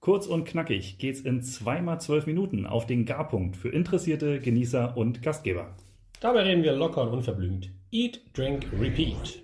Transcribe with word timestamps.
Kurz 0.00 0.28
und 0.28 0.44
knackig 0.44 0.98
geht's 0.98 1.20
in 1.20 1.42
zweimal 1.42 2.00
zwölf 2.00 2.26
Minuten 2.26 2.66
auf 2.66 2.86
den 2.86 3.04
Garpunkt 3.04 3.56
für 3.56 3.70
Interessierte, 3.70 4.38
Genießer 4.38 4.96
und 4.96 5.22
Gastgeber. 5.22 5.74
Dabei 6.20 6.42
reden 6.42 6.62
wir 6.62 6.72
locker 6.72 7.02
und 7.02 7.08
unverblümt. 7.08 7.72
Eat, 7.90 8.20
Drink, 8.32 8.68
Repeat. 8.78 9.42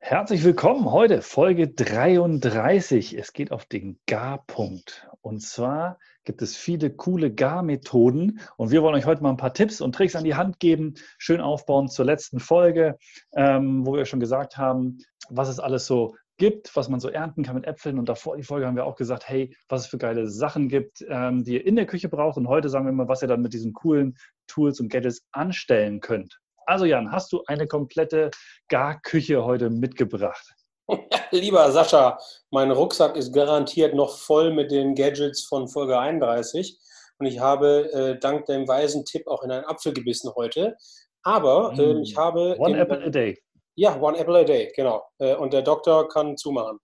Herzlich 0.00 0.42
willkommen 0.42 0.90
heute, 0.90 1.22
Folge 1.22 1.68
33. 1.68 3.16
Es 3.16 3.32
geht 3.32 3.52
auf 3.52 3.64
den 3.64 4.00
Garpunkt. 4.06 5.08
Und 5.22 5.40
zwar 5.40 5.98
gibt 6.24 6.42
es 6.42 6.56
viele 6.56 6.90
coole 6.90 7.32
Garmethoden 7.32 8.40
und 8.56 8.70
wir 8.72 8.82
wollen 8.82 8.96
euch 8.96 9.06
heute 9.06 9.22
mal 9.22 9.30
ein 9.30 9.36
paar 9.36 9.54
Tipps 9.54 9.80
und 9.80 9.94
Tricks 9.94 10.16
an 10.16 10.24
die 10.24 10.34
Hand 10.34 10.58
geben, 10.58 10.94
schön 11.16 11.40
aufbauen 11.40 11.88
zur 11.88 12.04
letzten 12.04 12.40
Folge, 12.40 12.98
ähm, 13.34 13.86
wo 13.86 13.94
wir 13.94 14.04
schon 14.04 14.20
gesagt 14.20 14.58
haben, 14.58 14.98
was 15.30 15.48
es 15.48 15.60
alles 15.60 15.86
so 15.86 16.16
gibt, 16.38 16.74
was 16.74 16.88
man 16.88 16.98
so 16.98 17.08
ernten 17.08 17.44
kann 17.44 17.54
mit 17.54 17.66
Äpfeln. 17.66 18.00
Und 18.00 18.08
davor 18.08 18.36
die 18.36 18.42
Folge 18.42 18.66
haben 18.66 18.74
wir 18.74 18.84
auch 18.84 18.96
gesagt, 18.96 19.28
hey, 19.28 19.54
was 19.68 19.82
es 19.82 19.86
für 19.86 19.98
geile 19.98 20.28
Sachen 20.28 20.68
gibt, 20.68 21.04
ähm, 21.08 21.44
die 21.44 21.54
ihr 21.54 21.66
in 21.66 21.76
der 21.76 21.86
Küche 21.86 22.08
braucht. 22.08 22.36
Und 22.36 22.48
heute 22.48 22.68
sagen 22.68 22.84
wir 22.84 22.92
mal, 22.92 23.06
was 23.06 23.22
ihr 23.22 23.28
dann 23.28 23.42
mit 23.42 23.52
diesen 23.52 23.72
coolen 23.72 24.16
Tools 24.48 24.80
und 24.80 24.88
Gadgets 24.88 25.22
anstellen 25.30 26.00
könnt. 26.00 26.40
Also 26.66 26.84
Jan, 26.84 27.12
hast 27.12 27.32
du 27.32 27.42
eine 27.46 27.68
komplette 27.68 28.30
Garküche 28.68 29.44
heute 29.44 29.70
mitgebracht? 29.70 30.54
Lieber 31.30 31.70
Sascha, 31.72 32.18
mein 32.50 32.70
Rucksack 32.70 33.16
ist 33.16 33.32
garantiert 33.32 33.94
noch 33.94 34.16
voll 34.16 34.52
mit 34.52 34.70
den 34.70 34.94
Gadgets 34.94 35.44
von 35.44 35.68
Folge 35.68 35.98
31 35.98 36.78
und 37.18 37.26
ich 37.26 37.38
habe 37.38 37.92
äh, 37.92 38.18
dank 38.18 38.46
deinem 38.46 38.66
weisen 38.68 39.04
Tipp 39.04 39.26
auch 39.26 39.42
in 39.42 39.50
einen 39.50 39.64
Apfel 39.64 39.92
gebissen 39.92 40.32
heute. 40.34 40.76
Aber 41.22 41.74
äh, 41.78 42.00
ich 42.02 42.16
habe... 42.16 42.56
One 42.58 42.78
apple 42.78 43.04
a 43.04 43.08
day. 43.08 43.38
Ja, 43.74 43.98
one 44.00 44.18
apple 44.18 44.40
a 44.40 44.44
day, 44.44 44.72
genau. 44.74 45.02
Äh, 45.18 45.36
und 45.36 45.52
der 45.52 45.62
Doktor 45.62 46.08
kann 46.08 46.36
zumachen. 46.36 46.78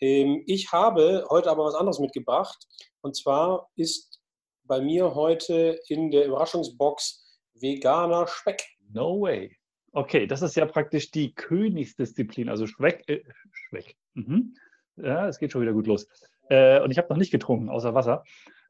Ähm, 0.00 0.42
ich 0.46 0.70
habe 0.72 1.26
heute 1.30 1.50
aber 1.50 1.64
was 1.64 1.74
anderes 1.74 1.98
mitgebracht 1.98 2.66
und 3.02 3.16
zwar 3.16 3.68
ist 3.76 4.20
bei 4.64 4.80
mir 4.80 5.14
heute 5.14 5.78
in 5.88 6.10
der 6.10 6.26
Überraschungsbox 6.26 7.40
veganer 7.54 8.26
Speck. 8.26 8.64
No 8.92 9.20
way. 9.20 9.56
Okay, 9.92 10.26
das 10.26 10.40
ist 10.40 10.56
ja 10.56 10.64
praktisch 10.64 11.10
die 11.10 11.34
Königsdisziplin, 11.34 12.48
also 12.48 12.66
Schweck. 12.66 13.04
Äh, 13.08 13.22
Schweck. 13.50 13.96
Mhm. 14.14 14.54
Ja, 14.96 15.28
es 15.28 15.38
geht 15.38 15.52
schon 15.52 15.62
wieder 15.62 15.74
gut 15.74 15.86
los. 15.86 16.06
Äh, 16.48 16.80
und 16.80 16.90
ich 16.90 16.98
habe 16.98 17.08
noch 17.10 17.18
nicht 17.18 17.30
getrunken, 17.30 17.68
außer 17.68 17.94
Wasser. 17.94 18.24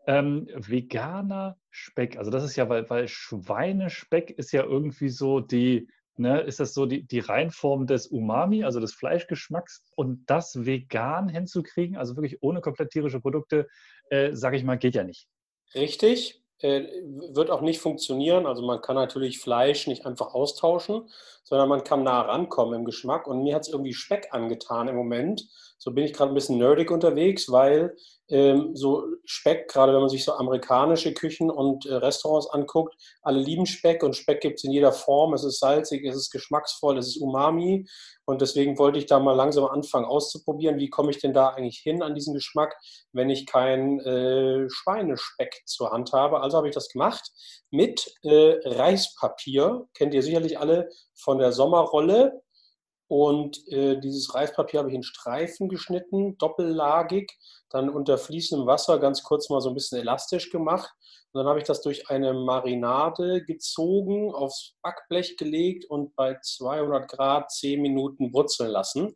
Ähm, 0.07 0.49
veganer 0.55 1.57
Speck, 1.71 2.19
also 2.19 2.33
das 2.33 2.43
ist 2.43 2.57
ja, 2.57 2.69
weil, 2.69 2.91
weil 2.91 3.07
Schweinespeck 3.07 4.31
ist 4.31 4.51
ja 4.51 4.65
irgendwie 4.65 5.09
so 5.11 5.39
die, 5.39 5.89
ne, 6.17 6.41
ist 6.41 6.59
das 6.59 6.75
so 6.75 6.87
die, 6.87 7.05
die 7.05 7.21
Reinform 7.21 7.87
des 7.87 8.09
Umami, 8.09 8.65
also 8.65 8.81
des 8.81 8.93
Fleischgeschmacks. 8.93 9.85
Und 9.95 10.25
das 10.27 10.65
vegan 10.67 11.29
hinzukriegen, 11.29 11.97
also 11.97 12.17
wirklich 12.17 12.43
ohne 12.43 12.61
komplett 12.61 12.91
tierische 12.91 13.21
Produkte, 13.21 13.69
äh, 14.11 14.33
sage 14.35 14.57
ich 14.57 14.65
mal, 14.65 14.77
geht 14.77 14.97
ja 14.97 15.05
nicht. 15.05 15.29
Richtig. 15.75 16.42
Äh, 16.63 16.85
wird 17.35 17.51
auch 17.51 17.61
nicht 17.61 17.81
funktionieren. 17.81 18.47
Also 18.47 18.63
man 18.63 18.81
kann 18.81 18.95
natürlich 18.95 19.41
Fleisch 19.41 19.89
nicht 19.89 20.07
einfach 20.07 20.33
austauschen, 20.33 21.09
sondern 21.43 21.69
man 21.69 21.83
kann 21.83 22.05
nah 22.05 22.23
rankommen 22.23 22.81
im 22.81 22.85
Geschmack. 22.85 23.27
Und 23.27 23.43
mir 23.43 23.57
hat 23.57 23.63
es 23.63 23.69
irgendwie 23.69 23.93
Speck 23.93 24.29
angetan 24.31 24.89
im 24.89 24.95
Moment. 24.95 25.49
So 25.83 25.91
bin 25.91 26.05
ich 26.05 26.13
gerade 26.13 26.31
ein 26.31 26.35
bisschen 26.37 26.59
nerdig 26.59 26.93
unterwegs, 26.93 27.51
weil 27.51 27.97
ähm, 28.29 28.71
so 28.77 29.05
Speck, 29.25 29.67
gerade 29.67 29.93
wenn 29.93 29.99
man 29.99 30.09
sich 30.09 30.25
so 30.25 30.33
amerikanische 30.33 31.13
Küchen 31.13 31.51
und 31.51 31.87
äh, 31.87 31.95
Restaurants 31.95 32.49
anguckt, 32.51 32.95
alle 33.21 33.41
lieben 33.41 33.67
Speck 33.67 34.05
und 34.05 34.15
Speck 34.15 34.41
gibt 34.41 34.61
es 34.61 34.65
in 34.65 34.71
jeder 34.71 34.93
Form. 34.93 35.35
Es 35.35 35.43
ist 35.43 35.59
salzig, 35.59 36.05
es 36.05 36.15
ist 36.15 36.31
geschmacksvoll, 36.31 36.99
es 36.99 37.09
ist 37.09 37.17
Umami. 37.17 37.85
Und 38.25 38.41
deswegen 38.41 38.79
wollte 38.79 39.01
ich 39.01 39.07
da 39.07 39.19
mal 39.19 39.33
langsam 39.35 39.65
anfangen 39.65 40.07
auszuprobieren, 40.07 40.79
wie 40.79 40.89
komme 40.89 41.11
ich 41.11 41.19
denn 41.19 41.35
da 41.35 41.49
eigentlich 41.49 41.79
hin 41.79 42.01
an 42.01 42.15
diesen 42.15 42.35
Geschmack, 42.35 42.77
wenn 43.11 43.29
ich 43.29 43.47
kein 43.47 43.99
äh, 43.99 44.71
Schweinespeck 44.71 45.63
zur 45.67 45.91
Hand 45.91 46.13
habe. 46.13 46.43
Also 46.43 46.59
habe 46.59 46.69
ich 46.69 46.75
das 46.75 46.91
gemacht 46.91 47.29
mit 47.73 48.15
äh, 48.23 48.55
Reispapier. 48.65 49.89
Kennt 49.95 50.15
ihr 50.15 50.23
sicherlich 50.23 50.61
alle 50.61 50.91
von 51.17 51.39
der 51.39 51.51
Sommerrolle. 51.51 52.41
Und 53.13 53.69
äh, 53.69 54.01
dieses 54.01 54.35
Reispapier 54.35 54.79
habe 54.81 54.89
ich 54.89 54.95
in 54.95 55.03
Streifen 55.03 55.69
geschnitten, 55.69 56.39
doppellagig, 56.39 57.31
dann 57.69 57.91
unter 57.91 58.17
fließendem 58.17 58.67
Wasser 58.67 58.99
ganz 58.99 59.23
kurz 59.23 59.51
mal 59.51 59.61
so 59.61 59.69
ein 59.69 59.75
bisschen 59.75 59.99
elastisch 59.99 60.49
gemacht. 60.49 60.91
Und 61.31 61.41
dann 61.41 61.47
habe 61.47 61.59
ich 61.59 61.67
das 61.67 61.83
durch 61.83 62.09
eine 62.09 62.33
Marinade 62.33 63.45
gezogen, 63.45 64.35
aufs 64.35 64.77
Backblech 64.81 65.37
gelegt 65.37 65.85
und 65.85 66.17
bei 66.17 66.39
200 66.41 67.07
Grad 67.07 67.51
10 67.51 67.83
Minuten 67.83 68.33
brutzeln 68.33 68.71
lassen. 68.71 69.15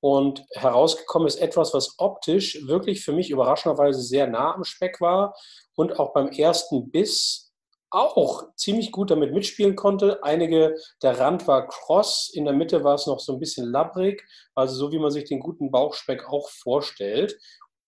Und 0.00 0.44
herausgekommen 0.54 1.28
ist 1.28 1.36
etwas, 1.36 1.72
was 1.72 1.94
optisch 1.98 2.66
wirklich 2.66 3.04
für 3.04 3.12
mich 3.12 3.30
überraschenderweise 3.30 4.02
sehr 4.02 4.26
nah 4.26 4.52
am 4.52 4.64
Speck 4.64 5.00
war 5.00 5.32
und 5.76 6.00
auch 6.00 6.12
beim 6.12 6.26
ersten 6.26 6.90
Biss 6.90 7.47
auch 7.90 8.54
ziemlich 8.54 8.92
gut 8.92 9.10
damit 9.10 9.32
mitspielen 9.32 9.76
konnte. 9.76 10.22
Einige, 10.22 10.74
der 11.02 11.18
Rand 11.18 11.46
war 11.46 11.66
kross, 11.66 12.30
in 12.32 12.44
der 12.44 12.54
Mitte 12.54 12.84
war 12.84 12.94
es 12.94 13.06
noch 13.06 13.20
so 13.20 13.34
ein 13.34 13.40
bisschen 13.40 13.70
labbrig, 13.70 14.24
also 14.54 14.74
so 14.74 14.92
wie 14.92 14.98
man 14.98 15.10
sich 15.10 15.24
den 15.24 15.40
guten 15.40 15.70
Bauchspeck 15.70 16.28
auch 16.28 16.48
vorstellt. 16.48 17.38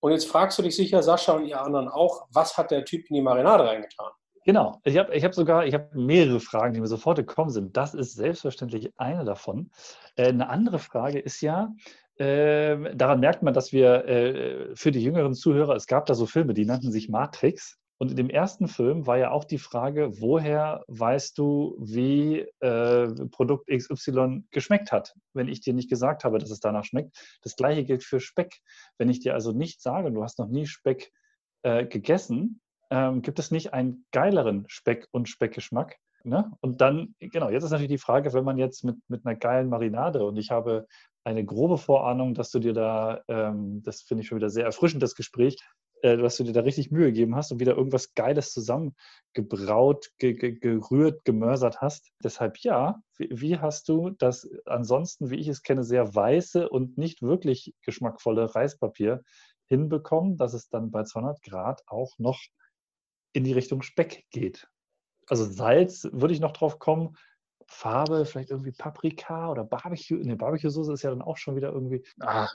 Und 0.00 0.12
jetzt 0.12 0.26
fragst 0.26 0.58
du 0.58 0.62
dich 0.62 0.74
sicher, 0.74 1.02
Sascha 1.02 1.32
und 1.34 1.46
ihr 1.46 1.60
anderen 1.60 1.88
auch, 1.88 2.26
was 2.32 2.56
hat 2.56 2.70
der 2.70 2.84
Typ 2.84 3.08
in 3.10 3.16
die 3.16 3.22
Marinade 3.22 3.64
reingetan? 3.64 4.10
Genau, 4.46 4.80
ich 4.84 4.96
habe 4.96 5.14
ich 5.14 5.22
hab 5.22 5.34
sogar 5.34 5.66
ich 5.66 5.74
hab 5.74 5.94
mehrere 5.94 6.40
Fragen, 6.40 6.72
die 6.72 6.80
mir 6.80 6.86
sofort 6.86 7.18
gekommen 7.18 7.50
sind. 7.50 7.76
Das 7.76 7.92
ist 7.92 8.14
selbstverständlich 8.14 8.92
eine 8.96 9.24
davon. 9.24 9.70
Äh, 10.16 10.28
eine 10.28 10.48
andere 10.48 10.78
Frage 10.78 11.18
ist 11.18 11.42
ja, 11.42 11.74
äh, 12.16 12.94
daran 12.94 13.20
merkt 13.20 13.42
man, 13.42 13.52
dass 13.52 13.72
wir 13.72 14.06
äh, 14.06 14.76
für 14.76 14.92
die 14.92 15.02
jüngeren 15.02 15.34
Zuhörer, 15.34 15.74
es 15.74 15.86
gab 15.86 16.06
da 16.06 16.14
so 16.14 16.24
Filme, 16.26 16.54
die 16.54 16.64
nannten 16.64 16.90
sich 16.90 17.10
Matrix. 17.10 17.78
Und 18.00 18.10
in 18.10 18.16
dem 18.16 18.30
ersten 18.30 18.66
Film 18.66 19.06
war 19.06 19.18
ja 19.18 19.30
auch 19.30 19.44
die 19.44 19.58
Frage, 19.58 20.22
woher 20.22 20.82
weißt 20.88 21.36
du, 21.36 21.76
wie 21.78 22.46
äh, 22.60 23.08
Produkt 23.30 23.68
XY 23.68 24.44
geschmeckt 24.50 24.90
hat, 24.90 25.14
wenn 25.34 25.48
ich 25.48 25.60
dir 25.60 25.74
nicht 25.74 25.90
gesagt 25.90 26.24
habe, 26.24 26.38
dass 26.38 26.50
es 26.50 26.60
danach 26.60 26.86
schmeckt. 26.86 27.14
Das 27.42 27.56
gleiche 27.56 27.84
gilt 27.84 28.02
für 28.02 28.18
Speck. 28.18 28.56
Wenn 28.96 29.10
ich 29.10 29.20
dir 29.20 29.34
also 29.34 29.52
nicht 29.52 29.82
sage, 29.82 30.10
du 30.12 30.22
hast 30.22 30.38
noch 30.38 30.48
nie 30.48 30.64
Speck 30.64 31.12
äh, 31.62 31.84
gegessen, 31.84 32.62
ähm, 32.88 33.20
gibt 33.20 33.38
es 33.38 33.50
nicht 33.50 33.74
einen 33.74 34.06
geileren 34.12 34.64
Speck 34.68 35.06
und 35.10 35.28
Speckgeschmack. 35.28 35.98
Ne? 36.24 36.50
Und 36.62 36.80
dann, 36.80 37.14
genau, 37.18 37.50
jetzt 37.50 37.64
ist 37.64 37.70
natürlich 37.70 37.92
die 37.92 37.98
Frage, 37.98 38.32
wenn 38.32 38.44
man 38.44 38.56
jetzt 38.56 38.82
mit, 38.82 38.96
mit 39.08 39.26
einer 39.26 39.36
geilen 39.36 39.68
Marinade 39.68 40.24
und 40.24 40.38
ich 40.38 40.50
habe 40.50 40.86
eine 41.22 41.44
grobe 41.44 41.76
Vorahnung, 41.76 42.32
dass 42.32 42.50
du 42.50 42.60
dir 42.60 42.72
da, 42.72 43.20
ähm, 43.28 43.82
das 43.82 44.00
finde 44.00 44.22
ich 44.22 44.28
schon 44.28 44.36
wieder 44.36 44.48
sehr 44.48 44.64
erfrischend, 44.64 45.02
das 45.02 45.14
Gespräch, 45.14 45.58
äh, 46.02 46.16
dass 46.16 46.36
du 46.36 46.44
dir 46.44 46.52
da 46.52 46.60
richtig 46.60 46.90
Mühe 46.90 47.06
gegeben 47.06 47.36
hast 47.36 47.52
und 47.52 47.60
wieder 47.60 47.76
irgendwas 47.76 48.14
Geiles 48.14 48.52
zusammengebraut, 48.52 50.10
ge 50.18 50.34
ge 50.34 50.52
gerührt, 50.52 51.24
gemörsert 51.24 51.80
hast. 51.80 52.10
Deshalb 52.22 52.58
ja, 52.58 53.02
wie, 53.16 53.28
wie, 53.32 53.58
hast 53.58 53.88
du 53.88 54.10
das 54.10 54.48
ansonsten, 54.66 55.30
wie 55.30 55.36
ich 55.36 55.48
es 55.48 55.62
kenne, 55.62 55.84
sehr 55.84 56.14
weiße 56.14 56.68
und 56.68 56.98
nicht 56.98 57.22
wirklich 57.22 57.74
geschmackvolle 57.82 58.54
Reispapier 58.54 59.22
hinbekommen, 59.66 60.36
dass 60.36 60.54
es 60.54 60.68
dann 60.68 60.90
bei 60.90 61.04
200 61.04 61.42
Grad 61.42 61.82
auch 61.86 62.18
noch 62.18 62.40
in 63.32 63.44
die 63.44 63.52
Richtung 63.52 63.82
Speck 63.82 64.24
geht? 64.30 64.68
Also 65.28 65.44
Salz 65.44 66.08
würde 66.12 66.34
ich 66.34 66.40
noch 66.40 66.52
drauf 66.52 66.78
kommen. 66.78 67.16
Farbe, 67.68 68.24
vielleicht 68.24 68.50
irgendwie 68.50 68.72
Paprika 68.72 69.48
oder 69.48 69.64
Barbecue. 69.64 70.16
Ne, 70.16 70.36
Barbecue-Soße 70.36 70.92
ist 70.92 71.02
ja 71.02 71.10
dann 71.10 71.22
auch 71.22 71.36
schon 71.36 71.54
wieder 71.54 71.72
irgendwie. 71.72 72.04
Ah. 72.18 72.48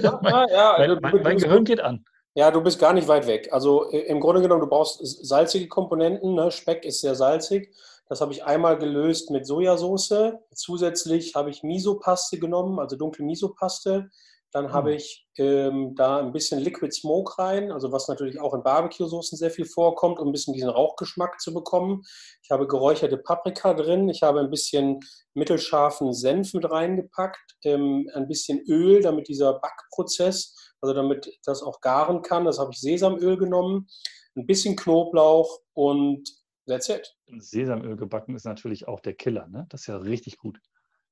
Ja, 0.00 0.18
mein, 0.22 0.48
ja, 0.48 0.76
mein, 0.78 0.98
mein, 1.02 1.22
mein 1.22 1.38
Gehirn 1.38 1.64
geht 1.64 1.80
an. 1.80 2.04
Ja, 2.36 2.50
du 2.50 2.60
bist 2.60 2.80
gar 2.80 2.92
nicht 2.92 3.06
weit 3.06 3.26
weg. 3.28 3.48
Also 3.52 3.90
äh, 3.90 4.00
im 4.00 4.20
Grunde 4.20 4.42
genommen, 4.42 4.60
du 4.60 4.66
brauchst 4.66 5.00
salzige 5.24 5.68
Komponenten. 5.68 6.34
Ne? 6.34 6.50
Speck 6.50 6.84
ist 6.84 7.00
sehr 7.00 7.14
salzig. 7.14 7.72
Das 8.08 8.20
habe 8.20 8.32
ich 8.32 8.44
einmal 8.44 8.76
gelöst 8.76 9.30
mit 9.30 9.46
Sojasauce. 9.46 10.34
Zusätzlich 10.52 11.34
habe 11.34 11.50
ich 11.50 11.62
Misopaste 11.62 12.38
genommen, 12.38 12.78
also 12.78 12.96
dunkle 12.96 13.24
Misopaste. 13.24 14.10
Dann 14.54 14.72
habe 14.72 14.90
mhm. 14.90 14.96
ich 14.96 15.26
ähm, 15.36 15.94
da 15.96 16.18
ein 16.18 16.32
bisschen 16.32 16.60
Liquid 16.60 16.92
Smoke 16.92 17.38
rein, 17.38 17.72
also 17.72 17.90
was 17.90 18.06
natürlich 18.06 18.38
auch 18.40 18.54
in 18.54 18.62
Barbecue-Soßen 18.62 19.36
sehr 19.36 19.50
viel 19.50 19.64
vorkommt, 19.64 20.20
um 20.20 20.28
ein 20.28 20.32
bisschen 20.32 20.54
diesen 20.54 20.70
Rauchgeschmack 20.70 21.40
zu 21.40 21.52
bekommen. 21.52 22.02
Ich 22.42 22.50
habe 22.50 22.68
geräucherte 22.68 23.16
Paprika 23.16 23.74
drin. 23.74 24.08
Ich 24.08 24.22
habe 24.22 24.38
ein 24.38 24.50
bisschen 24.50 25.00
mittelscharfen 25.34 26.12
Senf 26.12 26.54
mit 26.54 26.70
reingepackt, 26.70 27.56
ähm, 27.64 28.08
ein 28.14 28.28
bisschen 28.28 28.60
Öl, 28.68 29.02
damit 29.02 29.26
dieser 29.26 29.54
Backprozess, 29.54 30.54
also 30.84 30.92
damit 30.92 31.40
das 31.44 31.62
auch 31.62 31.80
garen 31.80 32.20
kann. 32.20 32.44
Das 32.44 32.58
habe 32.58 32.72
ich 32.72 32.78
Sesamöl 32.78 33.38
genommen, 33.38 33.88
ein 34.36 34.46
bisschen 34.46 34.76
Knoblauch 34.76 35.60
und 35.72 36.28
that's 36.66 36.90
it. 36.90 37.16
Sesamöl 37.38 37.96
gebacken 37.96 38.36
ist 38.36 38.44
natürlich 38.44 38.86
auch 38.86 39.00
der 39.00 39.14
Killer, 39.14 39.48
ne? 39.48 39.66
Das 39.70 39.82
ist 39.82 39.86
ja 39.86 39.96
richtig 39.96 40.36
gut. 40.36 40.60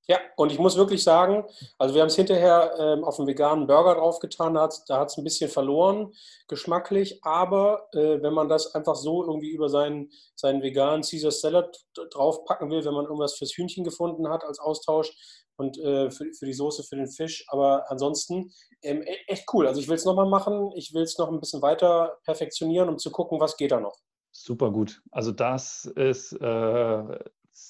Ja, 0.08 0.18
und 0.36 0.50
ich 0.50 0.58
muss 0.58 0.76
wirklich 0.76 1.04
sagen, 1.04 1.44
also 1.78 1.94
wir 1.94 2.02
haben 2.02 2.08
es 2.08 2.16
hinterher 2.16 2.74
ähm, 2.78 3.04
auf 3.04 3.18
einen 3.18 3.28
veganen 3.28 3.68
Burger 3.68 3.94
draufgetan, 3.94 4.54
da 4.54 4.62
hat 4.62 5.08
es 5.10 5.16
ein 5.16 5.22
bisschen 5.22 5.48
verloren, 5.48 6.12
geschmacklich, 6.48 7.20
aber 7.22 7.88
äh, 7.92 8.20
wenn 8.20 8.34
man 8.34 8.48
das 8.48 8.74
einfach 8.74 8.96
so 8.96 9.22
irgendwie 9.22 9.50
über 9.50 9.68
seinen, 9.68 10.10
seinen 10.34 10.60
veganen 10.60 11.02
Caesar 11.02 11.30
Salad 11.30 11.84
draufpacken 12.10 12.68
will, 12.68 12.84
wenn 12.84 12.94
man 12.94 13.04
irgendwas 13.04 13.34
fürs 13.34 13.52
Hühnchen 13.52 13.84
gefunden 13.84 14.28
hat 14.28 14.42
als 14.42 14.58
Austausch 14.58 15.12
und 15.56 15.78
äh, 15.78 16.10
für, 16.10 16.32
für 16.32 16.46
die 16.46 16.52
Soße, 16.52 16.82
für 16.82 16.96
den 16.96 17.08
Fisch, 17.08 17.44
aber 17.48 17.88
ansonsten 17.88 18.52
ähm, 18.82 19.02
e-, 19.02 19.16
echt 19.28 19.44
cool. 19.52 19.68
Also 19.68 19.80
ich 19.80 19.88
will 19.88 19.94
es 19.96 20.04
nochmal 20.04 20.28
machen, 20.28 20.72
ich 20.74 20.92
will 20.94 21.02
es 21.02 21.16
noch 21.16 21.30
ein 21.30 21.38
bisschen 21.38 21.62
weiter 21.62 22.18
perfektionieren, 22.24 22.88
um 22.88 22.98
zu 22.98 23.12
gucken, 23.12 23.38
was 23.38 23.56
geht 23.56 23.70
da 23.70 23.78
noch. 23.78 23.94
Super 24.32 24.72
gut. 24.72 25.00
Also 25.10 25.30
das 25.30 25.84
ist 25.94 26.32
äh, 26.32 27.18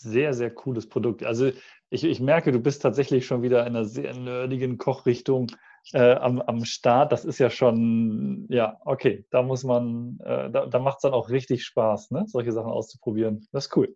sehr, 0.03 0.35
sehr 0.35 0.51
cooles 0.51 0.89
Produkt. 0.89 1.25
Also 1.25 1.51
ich, 1.91 2.05
ich 2.05 2.21
merke, 2.21 2.53
du 2.53 2.59
bist 2.59 2.83
tatsächlich 2.83 3.27
schon 3.27 3.43
wieder 3.43 3.61
in 3.61 3.77
einer 3.77 3.85
sehr 3.85 4.15
nerdigen 4.15 4.79
Kochrichtung 4.79 5.49
äh, 5.93 6.15
am, 6.15 6.41
am 6.41 6.65
Start. 6.65 7.13
Das 7.13 7.25
ist 7.25 7.39
ja 7.39 7.51
schon, 7.51 8.47
ja, 8.49 8.79
okay, 8.85 9.27
da 9.31 9.43
muss 9.43 9.65
man, 9.65 10.19
äh, 10.25 10.51
da, 10.51 10.67
da 10.67 10.79
macht 10.79 10.99
es 10.99 11.03
dann 11.03 11.13
auch 11.13 11.29
richtig 11.29 11.65
Spaß, 11.65 12.11
ne? 12.11 12.25
solche 12.27 12.53
Sachen 12.53 12.71
auszuprobieren. 12.71 13.47
Das 13.53 13.67
ist 13.67 13.77
cool. 13.77 13.95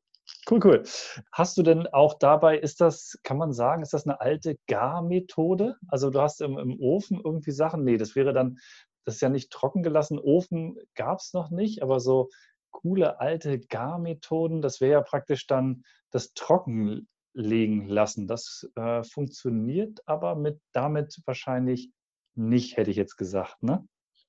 Cool, 0.51 0.61
cool. 0.65 0.83
Hast 1.33 1.57
du 1.57 1.63
denn 1.63 1.87
auch 1.87 2.15
dabei, 2.15 2.59
ist 2.59 2.81
das, 2.81 3.19
kann 3.23 3.37
man 3.37 3.53
sagen, 3.53 3.83
ist 3.83 3.93
das 3.93 4.07
eine 4.07 4.21
alte 4.21 4.59
Garmethode? 4.67 5.77
Also 5.87 6.11
du 6.11 6.21
hast 6.21 6.41
im, 6.41 6.59
im 6.59 6.81
Ofen 6.81 7.21
irgendwie 7.25 7.53
Sachen, 7.53 7.85
nee, 7.85 7.97
das 7.97 8.17
wäre 8.17 8.33
dann, 8.33 8.59
das 9.05 9.17
ist 9.17 9.21
ja 9.21 9.29
nicht 9.29 9.53
trocken 9.53 9.85
gelassen. 9.85 10.19
Ofen 10.19 10.77
gab 10.97 11.21
es 11.21 11.33
noch 11.33 11.51
nicht, 11.51 11.83
aber 11.83 12.01
so 12.01 12.29
coole 12.83 13.21
alte 13.21 13.59
Garmethoden, 13.59 14.61
das 14.61 14.81
wäre 14.81 14.93
ja 14.93 15.01
praktisch 15.01 15.47
dann 15.47 15.83
das 16.11 16.35
Trockenlegen 16.35 17.89
lassen. 17.89 18.27
Das 18.27 18.69
äh, 18.77 19.03
funktioniert 19.03 20.01
aber 20.07 20.35
mit 20.35 20.61
damit 20.73 21.19
wahrscheinlich 21.25 21.91
nicht, 22.35 22.77
hätte 22.77 22.91
ich 22.91 22.97
jetzt 22.97 23.17
gesagt, 23.17 23.63
ne? 23.63 23.87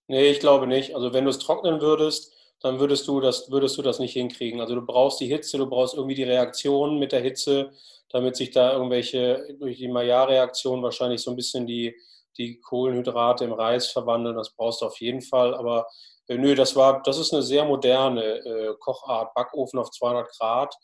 Nee, 0.07 0.29
ich 0.29 0.39
glaube 0.39 0.67
nicht. 0.67 0.95
Also 0.95 1.13
wenn 1.13 1.25
du 1.25 1.29
es 1.29 1.39
trocknen 1.39 1.81
würdest, 1.81 2.33
dann 2.61 2.79
würdest 2.79 3.07
du 3.07 3.19
das, 3.19 3.51
würdest 3.51 3.77
du 3.77 3.81
das 3.81 3.99
nicht 3.99 4.13
hinkriegen. 4.13 4.61
Also 4.61 4.75
du 4.75 4.81
brauchst 4.81 5.19
die 5.19 5.27
Hitze, 5.27 5.57
du 5.57 5.67
brauchst 5.67 5.95
irgendwie 5.95 6.15
die 6.15 6.23
Reaktion 6.23 6.97
mit 6.97 7.11
der 7.11 7.19
Hitze, 7.19 7.71
damit 8.09 8.37
sich 8.37 8.51
da 8.51 8.73
irgendwelche, 8.73 9.57
durch 9.59 9.77
die 9.77 9.89
Maillard-Reaktion 9.89 10.81
wahrscheinlich 10.81 11.21
so 11.21 11.31
ein 11.31 11.35
bisschen 11.35 11.67
die, 11.67 11.93
die 12.37 12.59
Kohlenhydrate 12.59 13.45
im 13.45 13.53
Reis 13.53 13.87
verwandeln. 13.91 14.35
Das 14.35 14.53
brauchst 14.53 14.81
du 14.81 14.85
auf 14.85 14.99
jeden 14.99 15.21
Fall. 15.21 15.55
Aber 15.55 15.87
äh, 16.27 16.37
nö, 16.37 16.55
das 16.55 16.75
war, 16.75 17.01
das 17.03 17.17
ist 17.17 17.33
eine 17.33 17.43
sehr 17.43 17.65
moderne 17.65 18.23
äh, 18.23 18.73
Kochart, 18.79 19.33
Backofen 19.33 19.79
auf 19.79 19.91
200 19.91 20.29
Grad. 20.37 20.75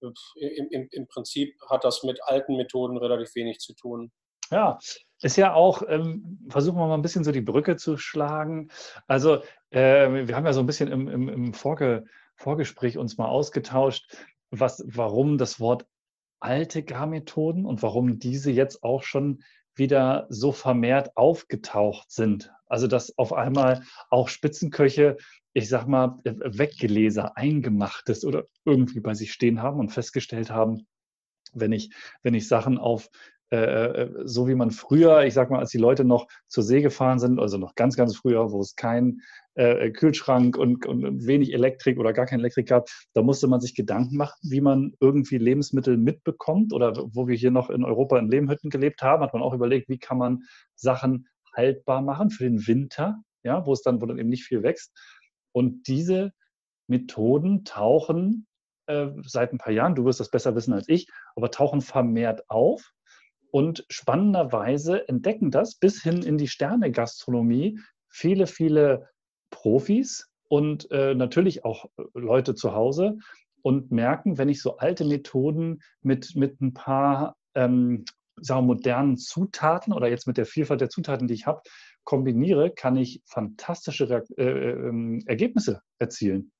Im, 0.00 0.14
im, 0.70 0.88
Im 0.90 1.06
Prinzip 1.06 1.54
hat 1.68 1.84
das 1.84 2.02
mit 2.02 2.20
alten 2.24 2.56
Methoden 2.56 2.96
relativ 2.96 3.34
wenig 3.36 3.60
zu 3.60 3.72
tun. 3.74 4.10
Ja, 4.50 4.78
ist 5.22 5.36
ja 5.36 5.54
auch, 5.54 5.82
ähm, 5.88 6.40
versuchen 6.50 6.76
wir 6.76 6.86
mal 6.86 6.94
ein 6.94 7.02
bisschen 7.02 7.24
so 7.24 7.30
die 7.30 7.40
Brücke 7.40 7.76
zu 7.76 7.96
schlagen. 7.96 8.70
Also, 9.06 9.42
äh, 9.70 10.26
wir 10.26 10.34
haben 10.34 10.44
ja 10.44 10.52
so 10.52 10.60
ein 10.60 10.66
bisschen 10.66 10.90
im, 10.90 11.08
im, 11.08 11.28
im 11.28 11.54
Vorge 11.54 12.04
Vorgespräch 12.36 12.98
uns 12.98 13.18
mal 13.18 13.28
ausgetauscht, 13.28 14.16
was, 14.50 14.84
warum 14.86 15.38
das 15.38 15.60
Wort 15.60 15.86
alte 16.40 16.82
Garmethoden 16.82 17.64
und 17.64 17.82
warum 17.82 18.18
diese 18.18 18.50
jetzt 18.50 18.82
auch 18.82 19.02
schon 19.02 19.42
wieder 19.74 20.26
so 20.28 20.52
vermehrt 20.52 21.16
aufgetaucht 21.16 22.10
sind. 22.10 22.52
Also 22.66 22.86
dass 22.86 23.16
auf 23.18 23.32
einmal 23.32 23.82
auch 24.10 24.28
Spitzenköche, 24.28 25.16
ich 25.52 25.68
sag 25.68 25.86
mal, 25.86 26.18
Weggeleser, 26.24 27.36
Eingemachtes 27.36 28.24
oder 28.24 28.44
irgendwie 28.64 29.00
bei 29.00 29.14
sich 29.14 29.32
stehen 29.32 29.62
haben 29.62 29.80
und 29.80 29.90
festgestellt 29.90 30.50
haben, 30.50 30.86
wenn 31.52 31.72
ich, 31.72 31.94
wenn 32.22 32.34
ich 32.34 32.48
Sachen 32.48 32.78
auf 32.78 33.08
äh, 33.52 34.04
äh, 34.04 34.10
so 34.24 34.48
wie 34.48 34.54
man 34.54 34.70
früher, 34.70 35.24
ich 35.24 35.34
sag 35.34 35.50
mal, 35.50 35.58
als 35.58 35.70
die 35.70 35.78
Leute 35.78 36.04
noch 36.04 36.26
zur 36.48 36.64
See 36.64 36.80
gefahren 36.80 37.18
sind, 37.18 37.38
also 37.38 37.58
noch 37.58 37.74
ganz, 37.74 37.96
ganz 37.96 38.16
früher, 38.16 38.50
wo 38.50 38.60
es 38.62 38.76
keinen 38.76 39.20
äh, 39.54 39.90
Kühlschrank 39.90 40.56
und, 40.56 40.86
und, 40.86 41.26
wenig 41.26 41.52
Elektrik 41.52 41.98
oder 41.98 42.12
gar 42.12 42.26
kein 42.26 42.40
Elektrik 42.40 42.68
gab, 42.68 42.88
da 43.12 43.22
musste 43.22 43.48
man 43.48 43.60
sich 43.60 43.74
Gedanken 43.74 44.16
machen, 44.16 44.38
wie 44.42 44.60
man 44.60 44.94
irgendwie 45.00 45.38
Lebensmittel 45.38 45.96
mitbekommt. 45.96 46.72
Oder 46.72 46.94
wo 47.12 47.28
wir 47.28 47.36
hier 47.36 47.50
noch 47.50 47.70
in 47.70 47.84
Europa 47.84 48.18
in 48.18 48.28
Lehmhütten 48.28 48.70
gelebt 48.70 49.02
haben, 49.02 49.22
hat 49.22 49.34
man 49.34 49.42
auch 49.42 49.54
überlegt, 49.54 49.88
wie 49.88 49.98
kann 49.98 50.18
man 50.18 50.42
Sachen 50.74 51.28
haltbar 51.54 52.02
machen 52.02 52.30
für 52.30 52.44
den 52.44 52.66
Winter, 52.66 53.22
ja, 53.42 53.66
wo 53.66 53.72
es 53.72 53.82
dann, 53.82 54.00
wo 54.00 54.06
dann 54.06 54.18
eben 54.18 54.30
nicht 54.30 54.44
viel 54.44 54.62
wächst. 54.62 54.92
Und 55.52 55.86
diese 55.86 56.32
Methoden 56.88 57.64
tauchen 57.64 58.46
äh, 58.86 59.08
seit 59.24 59.52
ein 59.52 59.58
paar 59.58 59.72
Jahren, 59.72 59.94
du 59.94 60.04
wirst 60.04 60.20
das 60.20 60.30
besser 60.30 60.54
wissen 60.54 60.72
als 60.72 60.88
ich, 60.88 61.08
aber 61.36 61.50
tauchen 61.50 61.82
vermehrt 61.82 62.48
auf. 62.48 62.92
Und 63.50 63.84
spannenderweise 63.90 65.06
entdecken 65.08 65.50
das 65.50 65.78
bis 65.78 66.02
hin 66.02 66.22
in 66.22 66.38
die 66.38 66.48
Sterne-Gastronomie 66.48 67.78
viele, 68.08 68.46
viele 68.46 69.08
Profis 69.52 70.28
und 70.48 70.90
äh, 70.90 71.14
natürlich 71.14 71.64
auch 71.64 71.86
Leute 72.14 72.56
zu 72.56 72.74
Hause 72.74 73.18
und 73.62 73.92
merken, 73.92 74.38
wenn 74.38 74.48
ich 74.48 74.60
so 74.60 74.78
alte 74.78 75.04
Methoden 75.04 75.80
mit, 76.02 76.34
mit 76.34 76.60
ein 76.60 76.74
paar 76.74 77.36
ähm, 77.54 78.04
sagen 78.36 78.66
modernen 78.66 79.16
Zutaten 79.16 79.92
oder 79.92 80.08
jetzt 80.08 80.26
mit 80.26 80.36
der 80.36 80.46
Vielfalt 80.46 80.80
der 80.80 80.90
Zutaten, 80.90 81.28
die 81.28 81.34
ich 81.34 81.46
habe, 81.46 81.62
kombiniere, 82.02 82.70
kann 82.70 82.96
ich 82.96 83.22
fantastische 83.26 84.24
äh, 84.36 84.42
äh, 84.42 85.22
Ergebnisse 85.26 85.82
erzielen. 86.00 86.50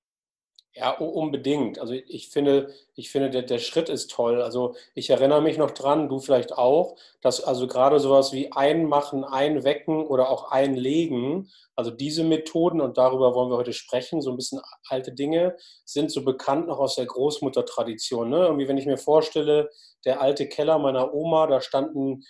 Ja, 0.74 0.92
unbedingt. 0.92 1.78
Also 1.78 1.92
ich 1.92 2.30
finde, 2.30 2.72
ich 2.94 3.10
finde 3.10 3.28
der, 3.28 3.42
der 3.42 3.58
Schritt 3.58 3.90
ist 3.90 4.10
toll. 4.10 4.40
Also 4.40 4.74
ich 4.94 5.10
erinnere 5.10 5.42
mich 5.42 5.58
noch 5.58 5.70
dran, 5.72 6.08
du 6.08 6.19
vielleicht 6.19 6.56
auch, 6.56 6.96
dass 7.20 7.44
also 7.44 7.66
gerade 7.66 8.00
sowas 8.00 8.32
wie 8.32 8.52
einmachen, 8.52 9.22
einwecken 9.22 10.06
oder 10.06 10.30
auch 10.30 10.50
einlegen, 10.50 11.50
also 11.76 11.90
diese 11.90 12.24
Methoden, 12.24 12.80
und 12.80 12.96
darüber 12.96 13.34
wollen 13.34 13.50
wir 13.50 13.58
heute 13.58 13.74
sprechen, 13.74 14.22
so 14.22 14.30
ein 14.30 14.36
bisschen 14.36 14.62
alte 14.88 15.12
Dinge, 15.12 15.56
sind 15.84 16.10
so 16.10 16.24
bekannt 16.24 16.69
noch 16.69 16.78
aus 16.78 16.96
der 16.96 17.06
Großmuttertradition. 17.06 18.30
Ne? 18.30 18.46
Irgendwie, 18.46 18.68
wenn 18.68 18.78
ich 18.78 18.86
mir 18.86 18.96
vorstelle, 18.98 19.68
der 20.06 20.22
alte 20.22 20.48
Keller 20.48 20.78
meiner 20.78 21.12
Oma, 21.12 21.46
da 21.48 21.60
standen 21.60 22.25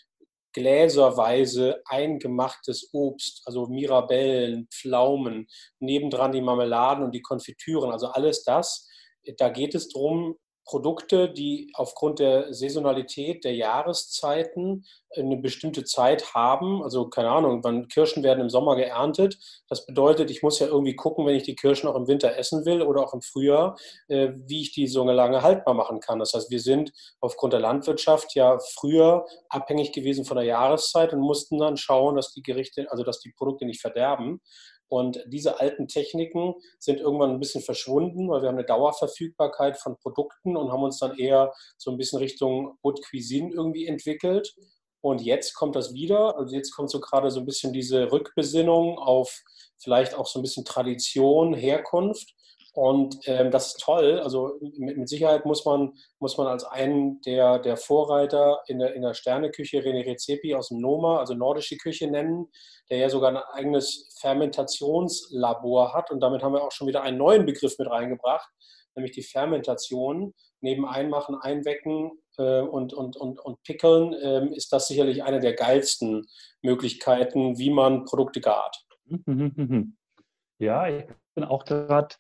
gläserweise 0.52 1.82
eingemachtes 1.86 2.90
Obst, 2.92 3.42
also 3.46 3.66
Mirabellen, 3.66 4.68
Pflaumen, 4.70 5.46
nebendran 5.78 6.32
die 6.32 6.40
Marmeladen 6.40 7.04
und 7.04 7.14
die 7.14 7.22
Konfitüren, 7.22 7.90
also 7.90 8.08
alles 8.08 8.44
das. 8.44 8.88
Da 9.38 9.48
geht 9.48 9.74
es 9.74 9.88
darum, 9.88 10.36
Produkte, 10.64 11.28
die 11.28 11.72
aufgrund 11.74 12.18
der 12.18 12.52
Saisonalität 12.54 13.44
der 13.44 13.54
Jahreszeiten 13.54 14.84
eine 15.16 15.36
bestimmte 15.36 15.84
Zeit 15.84 16.34
haben. 16.34 16.82
Also 16.82 17.08
keine 17.08 17.30
Ahnung, 17.30 17.62
wann 17.64 17.88
Kirschen 17.88 18.22
werden 18.22 18.40
im 18.40 18.50
Sommer 18.50 18.76
geerntet. 18.76 19.38
Das 19.68 19.86
bedeutet, 19.86 20.30
ich 20.30 20.42
muss 20.42 20.58
ja 20.58 20.66
irgendwie 20.66 20.96
gucken, 20.96 21.26
wenn 21.26 21.34
ich 21.34 21.42
die 21.42 21.56
Kirschen 21.56 21.88
auch 21.88 21.96
im 21.96 22.06
Winter 22.06 22.36
essen 22.36 22.64
will 22.64 22.82
oder 22.82 23.02
auch 23.02 23.12
im 23.12 23.22
Frühjahr, 23.22 23.76
äh, 24.08 24.30
wie 24.46 24.62
ich 24.62 24.72
die 24.72 24.86
so 24.86 25.04
lange 25.04 25.42
haltbar 25.42 25.74
machen 25.74 26.00
kann. 26.00 26.18
Das 26.18 26.32
heißt, 26.32 26.50
wir 26.50 26.60
sind 26.60 26.92
aufgrund 27.20 27.52
der 27.52 27.60
Landwirtschaft 27.60 28.34
ja 28.34 28.58
früher 28.78 29.26
abhängig 29.48 29.92
gewesen 29.92 30.24
von 30.24 30.36
der 30.36 30.46
Jahreszeit 30.46 31.12
und 31.12 31.20
mussten 31.20 31.58
dann 31.58 31.76
schauen, 31.76 32.16
dass 32.16 32.32
die 32.32 32.42
Gerichte, 32.42 32.86
also 32.90 33.02
dass 33.04 33.20
die 33.20 33.32
Produkte 33.36 33.66
nicht 33.66 33.80
verderben. 33.80 34.40
Und 34.92 35.24
diese 35.24 35.58
alten 35.58 35.88
Techniken 35.88 36.52
sind 36.78 37.00
irgendwann 37.00 37.30
ein 37.30 37.40
bisschen 37.40 37.62
verschwunden, 37.62 38.28
weil 38.28 38.42
wir 38.42 38.50
haben 38.50 38.58
eine 38.58 38.66
Dauerverfügbarkeit 38.66 39.78
von 39.78 39.96
Produkten 39.96 40.54
und 40.54 40.70
haben 40.70 40.82
uns 40.82 40.98
dann 40.98 41.16
eher 41.16 41.50
so 41.78 41.90
ein 41.90 41.96
bisschen 41.96 42.18
Richtung 42.18 42.76
Haute 42.84 43.00
Cuisine 43.00 43.54
irgendwie 43.54 43.86
entwickelt. 43.86 44.54
Und 45.00 45.22
jetzt 45.22 45.54
kommt 45.54 45.76
das 45.76 45.94
wieder. 45.94 46.36
Also 46.36 46.54
jetzt 46.54 46.72
kommt 46.72 46.90
so 46.90 47.00
gerade 47.00 47.30
so 47.30 47.40
ein 47.40 47.46
bisschen 47.46 47.72
diese 47.72 48.12
Rückbesinnung 48.12 48.98
auf 48.98 49.42
vielleicht 49.78 50.14
auch 50.14 50.26
so 50.26 50.40
ein 50.40 50.42
bisschen 50.42 50.66
Tradition, 50.66 51.54
Herkunft. 51.54 52.34
Und 52.74 53.18
ähm, 53.26 53.50
das 53.50 53.68
ist 53.68 53.80
toll. 53.80 54.18
Also 54.20 54.58
mit, 54.78 54.96
mit, 54.96 55.08
Sicherheit 55.08 55.44
muss 55.44 55.64
man, 55.66 55.92
muss 56.20 56.38
man 56.38 56.46
als 56.46 56.64
einen 56.64 57.20
der, 57.20 57.58
der 57.58 57.76
Vorreiter 57.76 58.62
in 58.66 58.78
der, 58.78 58.94
in 58.94 59.02
der 59.02 59.12
Sterneküche 59.12 59.80
René 59.80 60.06
Recepi 60.06 60.54
aus 60.54 60.68
dem 60.68 60.80
Noma, 60.80 61.18
also 61.18 61.34
nordische 61.34 61.76
Küche 61.76 62.10
nennen, 62.10 62.48
der 62.88 62.98
ja 62.98 63.08
sogar 63.10 63.30
ein 63.30 63.36
eigenes 63.36 64.16
Fermentationslabor 64.20 65.92
hat. 65.92 66.10
Und 66.10 66.20
damit 66.20 66.42
haben 66.42 66.54
wir 66.54 66.62
auch 66.62 66.72
schon 66.72 66.88
wieder 66.88 67.02
einen 67.02 67.18
neuen 67.18 67.44
Begriff 67.44 67.78
mit 67.78 67.90
reingebracht, 67.90 68.48
nämlich 68.94 69.12
die 69.12 69.22
Fermentation. 69.22 70.32
Neben 70.62 70.86
Einmachen, 70.86 71.34
Einwecken 71.34 72.12
äh, 72.38 72.60
und, 72.60 72.94
und, 72.94 73.16
und, 73.16 73.38
und 73.40 73.62
Pickeln 73.64 74.14
äh, 74.14 74.46
ist 74.54 74.72
das 74.72 74.88
sicherlich 74.88 75.24
eine 75.24 75.40
der 75.40 75.54
geilsten 75.54 76.24
Möglichkeiten, 76.62 77.58
wie 77.58 77.70
man 77.70 78.06
Produkte 78.06 78.40
gart. 78.40 78.82
Ja, 80.58 80.86
ich 80.86 81.04
bin 81.34 81.44
auch 81.44 81.64
gerade 81.64 82.14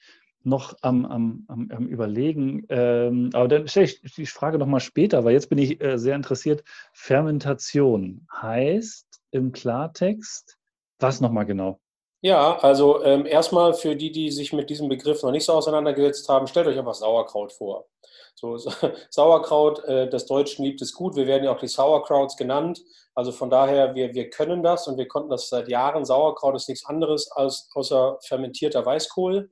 noch 0.44 0.74
am, 0.82 1.04
am, 1.04 1.44
am, 1.48 1.70
am 1.74 1.86
Überlegen. 1.86 2.66
Ähm, 2.68 3.30
aber 3.32 3.48
dann 3.48 3.68
stelle 3.68 3.86
ich 3.86 4.00
die 4.00 4.26
Frage 4.26 4.58
nochmal 4.58 4.80
später, 4.80 5.24
weil 5.24 5.32
jetzt 5.32 5.48
bin 5.48 5.58
ich 5.58 5.80
äh, 5.80 5.98
sehr 5.98 6.16
interessiert. 6.16 6.64
Fermentation 6.92 8.26
heißt 8.40 9.06
im 9.30 9.52
Klartext, 9.52 10.58
was 10.98 11.20
nochmal 11.20 11.46
genau? 11.46 11.80
Ja, 12.20 12.58
also 12.58 13.02
ähm, 13.02 13.26
erstmal 13.26 13.74
für 13.74 13.96
die, 13.96 14.12
die 14.12 14.30
sich 14.30 14.52
mit 14.52 14.70
diesem 14.70 14.88
Begriff 14.88 15.22
noch 15.22 15.32
nicht 15.32 15.44
so 15.44 15.54
auseinandergesetzt 15.54 16.28
haben, 16.28 16.46
stellt 16.46 16.68
euch 16.68 16.78
einfach 16.78 16.94
Sauerkraut 16.94 17.52
vor. 17.52 17.86
So, 18.34 18.56
Sauerkraut, 19.10 19.84
äh, 19.84 20.08
das 20.08 20.26
Deutschen 20.26 20.64
liebt 20.64 20.80
es 20.82 20.92
gut. 20.92 21.16
Wir 21.16 21.26
werden 21.26 21.44
ja 21.44 21.52
auch 21.52 21.58
die 21.58 21.68
Sauerkrauts 21.68 22.36
genannt. 22.36 22.80
Also 23.14 23.32
von 23.32 23.50
daher, 23.50 23.94
wir, 23.94 24.14
wir 24.14 24.30
können 24.30 24.62
das 24.62 24.88
und 24.88 24.96
wir 24.96 25.08
konnten 25.08 25.30
das 25.30 25.48
seit 25.48 25.68
Jahren. 25.68 26.04
Sauerkraut 26.04 26.54
ist 26.54 26.68
nichts 26.68 26.86
anderes 26.86 27.30
als 27.32 27.68
außer 27.74 28.18
fermentierter 28.22 28.86
Weißkohl. 28.86 29.50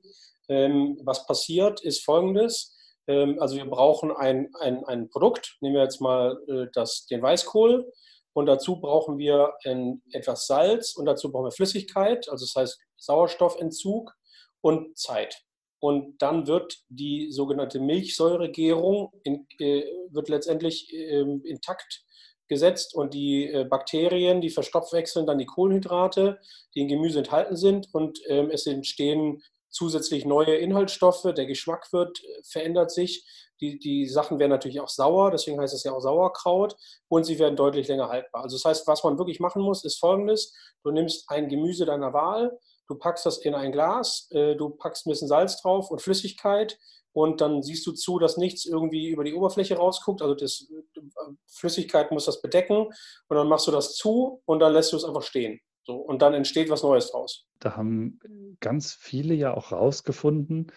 Ähm, 0.51 0.99
was 1.03 1.25
passiert, 1.25 1.81
ist 1.81 2.03
folgendes. 2.03 2.75
Ähm, 3.07 3.37
also 3.39 3.55
wir 3.55 3.65
brauchen 3.65 4.11
ein, 4.11 4.51
ein, 4.59 4.83
ein 4.83 5.09
Produkt. 5.09 5.57
Nehmen 5.61 5.75
wir 5.75 5.83
jetzt 5.83 6.01
mal 6.01 6.37
äh, 6.49 6.67
das, 6.73 7.05
den 7.05 7.21
Weißkohl 7.21 7.89
und 8.33 8.47
dazu 8.47 8.81
brauchen 8.81 9.17
wir 9.17 9.53
in, 9.63 10.01
etwas 10.11 10.47
Salz 10.47 10.93
und 10.95 11.05
dazu 11.05 11.31
brauchen 11.31 11.45
wir 11.45 11.51
Flüssigkeit, 11.51 12.27
also 12.29 12.45
das 12.45 12.55
heißt 12.55 12.79
Sauerstoffentzug 12.97 14.13
und 14.59 14.97
Zeit. 14.97 15.41
Und 15.79 16.21
dann 16.21 16.47
wird 16.47 16.83
die 16.89 17.31
sogenannte 17.31 17.79
Milchsäuregärung 17.79 19.13
in, 19.23 19.47
äh, 19.59 19.85
wird 20.09 20.27
letztendlich 20.27 20.93
äh, 20.93 21.21
intakt 21.21 22.03
gesetzt 22.49 22.93
und 22.93 23.13
die 23.13 23.47
äh, 23.47 23.63
Bakterien, 23.63 24.41
die 24.41 24.49
verstoffwechseln 24.49 25.25
dann 25.25 25.37
die 25.37 25.45
Kohlenhydrate, 25.45 26.39
die 26.75 26.81
in 26.81 26.89
Gemüse 26.89 27.19
enthalten 27.19 27.55
sind 27.55 27.87
und 27.93 28.19
ähm, 28.27 28.49
es 28.51 28.67
entstehen 28.67 29.41
zusätzlich 29.71 30.25
neue 30.25 30.55
Inhaltsstoffe, 30.55 31.33
der 31.35 31.45
Geschmack 31.45 31.91
wird, 31.91 32.23
äh, 32.23 32.41
verändert 32.43 32.91
sich 32.91 33.25
die, 33.61 33.77
die 33.77 34.07
Sachen 34.07 34.39
werden 34.39 34.51
natürlich 34.51 34.79
auch 34.79 34.89
sauer, 34.89 35.31
deswegen 35.31 35.61
heißt 35.61 35.73
es 35.73 35.83
ja 35.83 35.93
auch 35.93 36.01
Sauerkraut 36.01 36.75
und 37.07 37.25
sie 37.25 37.37
werden 37.37 37.55
deutlich 37.55 37.87
länger 37.87 38.09
haltbar. 38.09 38.43
Also 38.43 38.57
das 38.57 38.65
heißt, 38.65 38.87
was 38.87 39.03
man 39.03 39.19
wirklich 39.19 39.39
machen 39.39 39.61
muss, 39.61 39.85
ist 39.85 39.99
folgendes. 39.99 40.53
Du 40.83 40.91
nimmst 40.91 41.29
ein 41.29 41.47
Gemüse 41.47 41.85
deiner 41.85 42.11
Wahl, 42.11 42.57
du 42.87 42.95
packst 42.95 43.25
das 43.25 43.37
in 43.37 43.53
ein 43.53 43.71
Glas, 43.71 44.27
äh, 44.31 44.55
du 44.55 44.69
packst 44.69 45.05
ein 45.05 45.11
bisschen 45.11 45.27
Salz 45.27 45.61
drauf 45.61 45.91
und 45.91 46.01
Flüssigkeit 46.01 46.77
und 47.13 47.39
dann 47.39 47.61
siehst 47.61 47.85
du 47.85 47.91
zu, 47.91 48.17
dass 48.17 48.37
nichts 48.37 48.65
irgendwie 48.65 49.09
über 49.09 49.23
die 49.23 49.33
Oberfläche 49.33 49.77
rausguckt. 49.77 50.23
Also 50.23 50.33
das, 50.33 50.67
äh, 50.71 51.01
Flüssigkeit 51.47 52.11
muss 52.11 52.25
das 52.25 52.41
bedecken 52.41 52.87
und 52.87 53.37
dann 53.37 53.47
machst 53.47 53.67
du 53.67 53.71
das 53.71 53.95
zu 53.95 54.41
und 54.45 54.59
dann 54.59 54.73
lässt 54.73 54.91
du 54.91 54.97
es 54.97 55.05
einfach 55.05 55.23
stehen. 55.23 55.59
So, 55.83 55.95
und 55.95 56.21
dann 56.21 56.33
entsteht 56.33 56.69
was 56.69 56.83
Neues 56.83 57.11
draus. 57.11 57.45
Da 57.59 57.75
haben 57.75 58.19
ganz 58.59 58.93
viele 58.93 59.33
ja 59.33 59.53
auch 59.53 59.71
rausgefunden, 59.71 60.71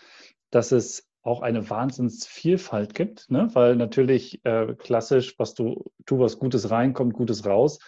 dass 0.51 0.73
es 0.73 1.09
auch 1.23 1.41
eine 1.41 1.69
Wahnsinnsvielfalt 1.71 2.95
gibt, 2.95 3.31
ne? 3.31 3.49
weil 3.55 3.77
natürlich 3.77 4.45
äh, 4.45 4.75
klassisch, 4.79 5.39
was 5.39 5.55
du, 5.55 5.85
tu 6.05 6.19
was 6.19 6.39
Gutes 6.39 6.71
rein, 6.71 6.93
kommt 6.93 7.15
Gutes 7.15 7.47
raus. 7.47 7.79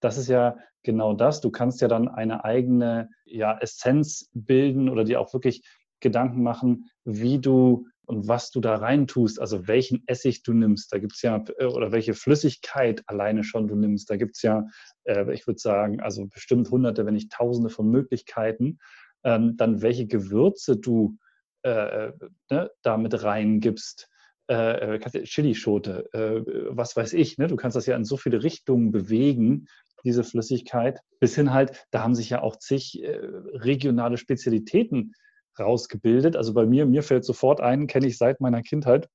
Das 0.00 0.18
ist 0.18 0.28
ja 0.28 0.56
genau 0.82 1.14
das. 1.14 1.40
Du 1.40 1.50
kannst 1.50 1.80
ja 1.80 1.88
dann 1.88 2.08
eine 2.08 2.44
eigene 2.44 3.08
ja, 3.24 3.56
Essenz 3.58 4.28
bilden 4.34 4.88
oder 4.88 5.04
dir 5.04 5.20
auch 5.20 5.32
wirklich 5.32 5.62
Gedanken 6.00 6.42
machen, 6.42 6.90
wie 7.04 7.38
du 7.38 7.86
und 8.06 8.28
was 8.28 8.50
du 8.50 8.60
da 8.60 8.76
rein 8.76 9.06
tust, 9.06 9.40
also 9.40 9.66
welchen 9.68 10.02
Essig 10.06 10.42
du 10.42 10.52
nimmst. 10.52 10.92
Da 10.92 10.98
gibt 10.98 11.14
es 11.14 11.22
ja, 11.22 11.44
äh, 11.58 11.66
oder 11.66 11.92
welche 11.92 12.14
Flüssigkeit 12.14 13.02
alleine 13.06 13.44
schon 13.44 13.68
du 13.68 13.76
nimmst. 13.76 14.10
Da 14.10 14.16
gibt 14.16 14.36
es 14.36 14.42
ja, 14.42 14.66
äh, 15.04 15.32
ich 15.32 15.46
würde 15.46 15.60
sagen, 15.60 16.00
also 16.00 16.26
bestimmt 16.26 16.70
hunderte, 16.70 17.06
wenn 17.06 17.14
nicht 17.14 17.32
tausende 17.32 17.70
von 17.70 17.90
Möglichkeiten. 17.90 18.78
Ähm, 19.24 19.56
dann 19.56 19.82
welche 19.82 20.06
Gewürze 20.06 20.76
du 20.76 21.16
äh, 21.64 22.08
äh, 22.08 22.12
ne, 22.50 22.70
da 22.82 22.96
mit 22.96 23.22
reingibst. 23.22 24.08
Äh 24.48 24.98
Chilischote, 25.22 26.12
äh, 26.12 26.42
was 26.70 26.96
weiß 26.96 27.12
ich. 27.12 27.38
Ne? 27.38 27.46
Du 27.46 27.54
kannst 27.54 27.76
das 27.76 27.86
ja 27.86 27.94
in 27.94 28.04
so 28.04 28.16
viele 28.16 28.42
Richtungen 28.42 28.90
bewegen, 28.90 29.68
diese 30.04 30.24
Flüssigkeit. 30.24 31.00
Bis 31.20 31.36
hin 31.36 31.52
halt, 31.52 31.86
da 31.92 32.02
haben 32.02 32.16
sich 32.16 32.30
ja 32.30 32.42
auch 32.42 32.56
zig 32.56 33.00
äh, 33.02 33.16
regionale 33.52 34.18
Spezialitäten 34.18 35.14
rausgebildet. 35.58 36.36
Also 36.36 36.54
bei 36.54 36.66
mir, 36.66 36.86
mir 36.86 37.02
fällt 37.02 37.24
sofort 37.24 37.60
ein, 37.60 37.86
kenne 37.86 38.06
ich 38.06 38.18
seit 38.18 38.40
meiner 38.40 38.62
Kindheit, 38.62 39.08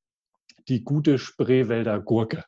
die 0.68 0.84
gute 0.84 1.18
Spreewälder 1.18 2.00
Gurke. 2.00 2.44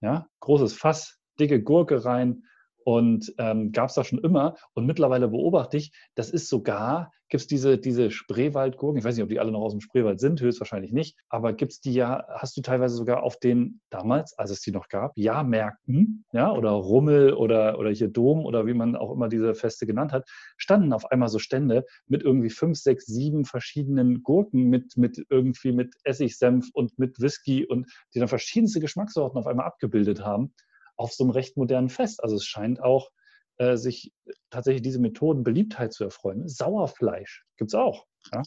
Ja, 0.00 0.28
großes 0.40 0.74
Fass, 0.74 1.18
dicke 1.40 1.62
Gurke 1.62 2.04
rein, 2.04 2.44
und 2.88 3.34
ähm, 3.36 3.70
gab 3.70 3.90
es 3.90 3.96
da 3.96 4.02
schon 4.02 4.18
immer. 4.20 4.56
Und 4.72 4.86
mittlerweile 4.86 5.28
beobachte 5.28 5.76
ich, 5.76 5.92
das 6.14 6.30
ist 6.30 6.48
sogar, 6.48 7.12
gibt 7.28 7.42
es 7.42 7.46
diese, 7.46 7.76
diese 7.76 8.10
Spreewaldgurken, 8.10 8.98
ich 8.98 9.04
weiß 9.04 9.14
nicht, 9.14 9.22
ob 9.22 9.28
die 9.28 9.40
alle 9.40 9.52
noch 9.52 9.60
aus 9.60 9.72
dem 9.72 9.82
Spreewald 9.82 10.20
sind, 10.20 10.40
höchstwahrscheinlich 10.40 10.90
nicht, 10.90 11.14
aber 11.28 11.52
gibt 11.52 11.72
es 11.72 11.80
die 11.82 11.92
ja, 11.92 12.24
hast 12.30 12.56
du 12.56 12.62
teilweise 12.62 12.96
sogar 12.96 13.22
auf 13.22 13.36
den, 13.36 13.82
damals, 13.90 14.32
als 14.38 14.52
es 14.52 14.62
die 14.62 14.70
noch 14.70 14.88
gab, 14.88 15.12
Jahrmärkten, 15.18 16.24
ja, 16.32 16.50
oder 16.50 16.70
Rummel 16.70 17.34
oder, 17.34 17.78
oder 17.78 17.90
hier 17.90 18.08
Dom 18.08 18.46
oder 18.46 18.64
wie 18.66 18.72
man 18.72 18.96
auch 18.96 19.12
immer 19.12 19.28
diese 19.28 19.54
Feste 19.54 19.84
genannt 19.84 20.14
hat, 20.14 20.26
standen 20.56 20.94
auf 20.94 21.10
einmal 21.12 21.28
so 21.28 21.38
Stände 21.38 21.84
mit 22.06 22.22
irgendwie 22.22 22.48
fünf, 22.48 22.78
sechs, 22.78 23.04
sieben 23.04 23.44
verschiedenen 23.44 24.22
Gurken 24.22 24.70
mit, 24.70 24.96
mit 24.96 25.26
irgendwie 25.28 25.72
mit 25.72 25.94
Essigsenf 26.04 26.70
und 26.72 26.98
mit 26.98 27.20
Whisky 27.20 27.66
und 27.66 27.86
die 28.14 28.18
dann 28.18 28.28
verschiedenste 28.28 28.80
Geschmackssorten 28.80 29.38
auf 29.38 29.46
einmal 29.46 29.66
abgebildet 29.66 30.24
haben 30.24 30.54
auf 30.98 31.12
so 31.12 31.24
einem 31.24 31.30
recht 31.30 31.56
modernen 31.56 31.88
Fest. 31.88 32.22
Also 32.22 32.36
es 32.36 32.44
scheint 32.44 32.82
auch 32.82 33.10
äh, 33.56 33.76
sich 33.76 34.12
tatsächlich 34.50 34.82
diese 34.82 35.00
Methoden 35.00 35.42
Beliebtheit 35.42 35.92
zu 35.92 36.04
erfreuen. 36.04 36.48
Sauerfleisch 36.48 37.44
gibt 37.56 37.70
es 37.70 37.74
auch. 37.74 38.04
Ja? 38.32 38.42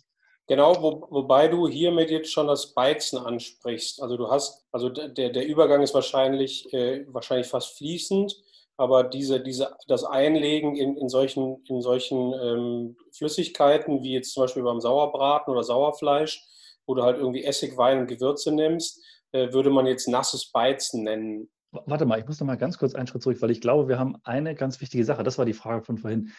Genau, 0.47 0.81
wo, 0.81 1.07
wobei 1.09 1.47
du 1.47 1.67
hiermit 1.67 2.11
jetzt 2.11 2.31
schon 2.31 2.47
das 2.47 2.73
Beizen 2.73 3.17
ansprichst. 3.17 4.01
Also 4.01 4.17
du 4.17 4.29
hast, 4.29 4.65
also 4.71 4.89
der, 4.89 5.29
der 5.29 5.45
Übergang 5.47 5.81
ist 5.81 5.93
wahrscheinlich, 5.93 6.71
äh, 6.73 7.05
wahrscheinlich 7.07 7.47
fast 7.47 7.77
fließend, 7.77 8.35
aber 8.77 9.03
diese, 9.03 9.39
diese, 9.39 9.75
das 9.87 10.03
Einlegen 10.03 10.75
in, 10.75 10.97
in 10.97 11.07
solchen, 11.07 11.63
in 11.67 11.81
solchen 11.81 12.33
ähm, 12.33 12.97
Flüssigkeiten, 13.13 14.03
wie 14.03 14.13
jetzt 14.13 14.33
zum 14.33 14.43
Beispiel 14.43 14.63
beim 14.63 14.81
Sauerbraten 14.81 15.53
oder 15.53 15.63
Sauerfleisch, 15.63 16.43
wo 16.85 16.95
du 16.95 17.03
halt 17.03 17.17
irgendwie 17.17 17.43
Essig, 17.43 17.77
Wein 17.77 17.99
und 17.99 18.07
Gewürze 18.07 18.51
nimmst, 18.51 19.01
äh, 19.31 19.53
würde 19.53 19.69
man 19.69 19.85
jetzt 19.85 20.07
nasses 20.07 20.51
Beizen 20.51 21.03
nennen. 21.03 21.49
Warte 21.71 22.05
mal, 22.05 22.19
ich 22.19 22.25
muss 22.27 22.39
noch 22.39 22.47
mal 22.47 22.57
ganz 22.57 22.77
kurz 22.77 22.95
einen 22.95 23.07
Schritt 23.07 23.23
zurück, 23.23 23.41
weil 23.41 23.51
ich 23.51 23.61
glaube, 23.61 23.87
wir 23.87 23.97
haben 23.97 24.17
eine 24.23 24.55
ganz 24.55 24.81
wichtige 24.81 25.05
Sache. 25.05 25.23
Das 25.23 25.37
war 25.37 25.45
die 25.45 25.53
Frage 25.53 25.83
von 25.83 25.97
vorhin. 25.97 26.31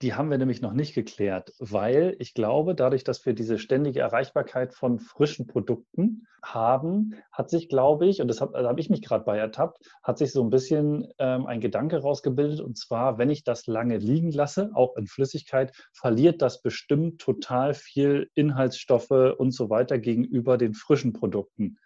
Die 0.00 0.14
haben 0.14 0.30
wir 0.30 0.38
nämlich 0.38 0.62
noch 0.62 0.72
nicht 0.72 0.94
geklärt, 0.94 1.52
weil 1.58 2.16
ich 2.20 2.32
glaube, 2.32 2.74
dadurch, 2.74 3.04
dass 3.04 3.26
wir 3.26 3.34
diese 3.34 3.58
ständige 3.58 4.00
Erreichbarkeit 4.00 4.72
von 4.72 4.98
frischen 4.98 5.46
Produkten 5.46 6.26
haben, 6.42 7.16
hat 7.32 7.50
sich, 7.50 7.68
glaube 7.68 8.06
ich, 8.06 8.22
und 8.22 8.28
das 8.28 8.40
habe 8.40 8.66
hab 8.66 8.78
ich 8.78 8.88
mich 8.88 9.02
gerade 9.02 9.24
bei 9.24 9.36
ertappt, 9.36 9.84
hat 10.02 10.16
sich 10.16 10.32
so 10.32 10.42
ein 10.42 10.48
bisschen 10.48 11.12
ähm, 11.18 11.44
ein 11.44 11.60
Gedanke 11.60 11.98
rausgebildet. 11.98 12.60
Und 12.60 12.78
zwar, 12.78 13.18
wenn 13.18 13.28
ich 13.28 13.44
das 13.44 13.66
lange 13.66 13.98
liegen 13.98 14.30
lasse, 14.30 14.70
auch 14.72 14.96
in 14.96 15.06
Flüssigkeit, 15.06 15.76
verliert 15.92 16.40
das 16.40 16.62
bestimmt 16.62 17.20
total 17.20 17.74
viel 17.74 18.30
Inhaltsstoffe 18.34 19.34
und 19.36 19.50
so 19.50 19.68
weiter 19.68 19.98
gegenüber 19.98 20.56
den 20.56 20.72
frischen 20.72 21.12
Produkten. 21.12 21.76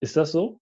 Ist 0.00 0.16
das 0.16 0.32
so? 0.32 0.61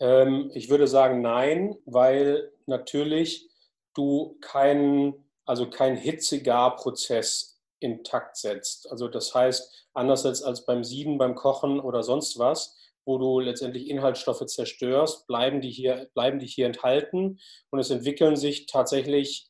Ähm, 0.00 0.50
ich 0.54 0.68
würde 0.70 0.86
sagen 0.86 1.20
nein, 1.20 1.76
weil 1.84 2.52
natürlich 2.66 3.48
du 3.94 4.38
keinen, 4.40 5.30
also 5.44 5.68
keinen 5.68 5.96
Hitzegarprozess 5.96 7.60
intakt 7.80 8.36
setzt. 8.36 8.90
Also 8.90 9.08
das 9.08 9.34
heißt, 9.34 9.88
anders 9.94 10.24
als, 10.26 10.42
als 10.42 10.64
beim 10.64 10.84
Sieden, 10.84 11.18
beim 11.18 11.34
Kochen 11.34 11.80
oder 11.80 12.02
sonst 12.02 12.38
was, 12.38 12.76
wo 13.04 13.18
du 13.18 13.40
letztendlich 13.40 13.88
Inhaltsstoffe 13.88 14.44
zerstörst, 14.46 15.26
bleiben 15.26 15.60
die 15.60 15.70
hier, 15.70 16.08
bleiben 16.14 16.38
die 16.38 16.46
hier 16.46 16.66
enthalten 16.66 17.40
und 17.70 17.78
es 17.78 17.90
entwickeln 17.90 18.36
sich 18.36 18.66
tatsächlich 18.66 19.48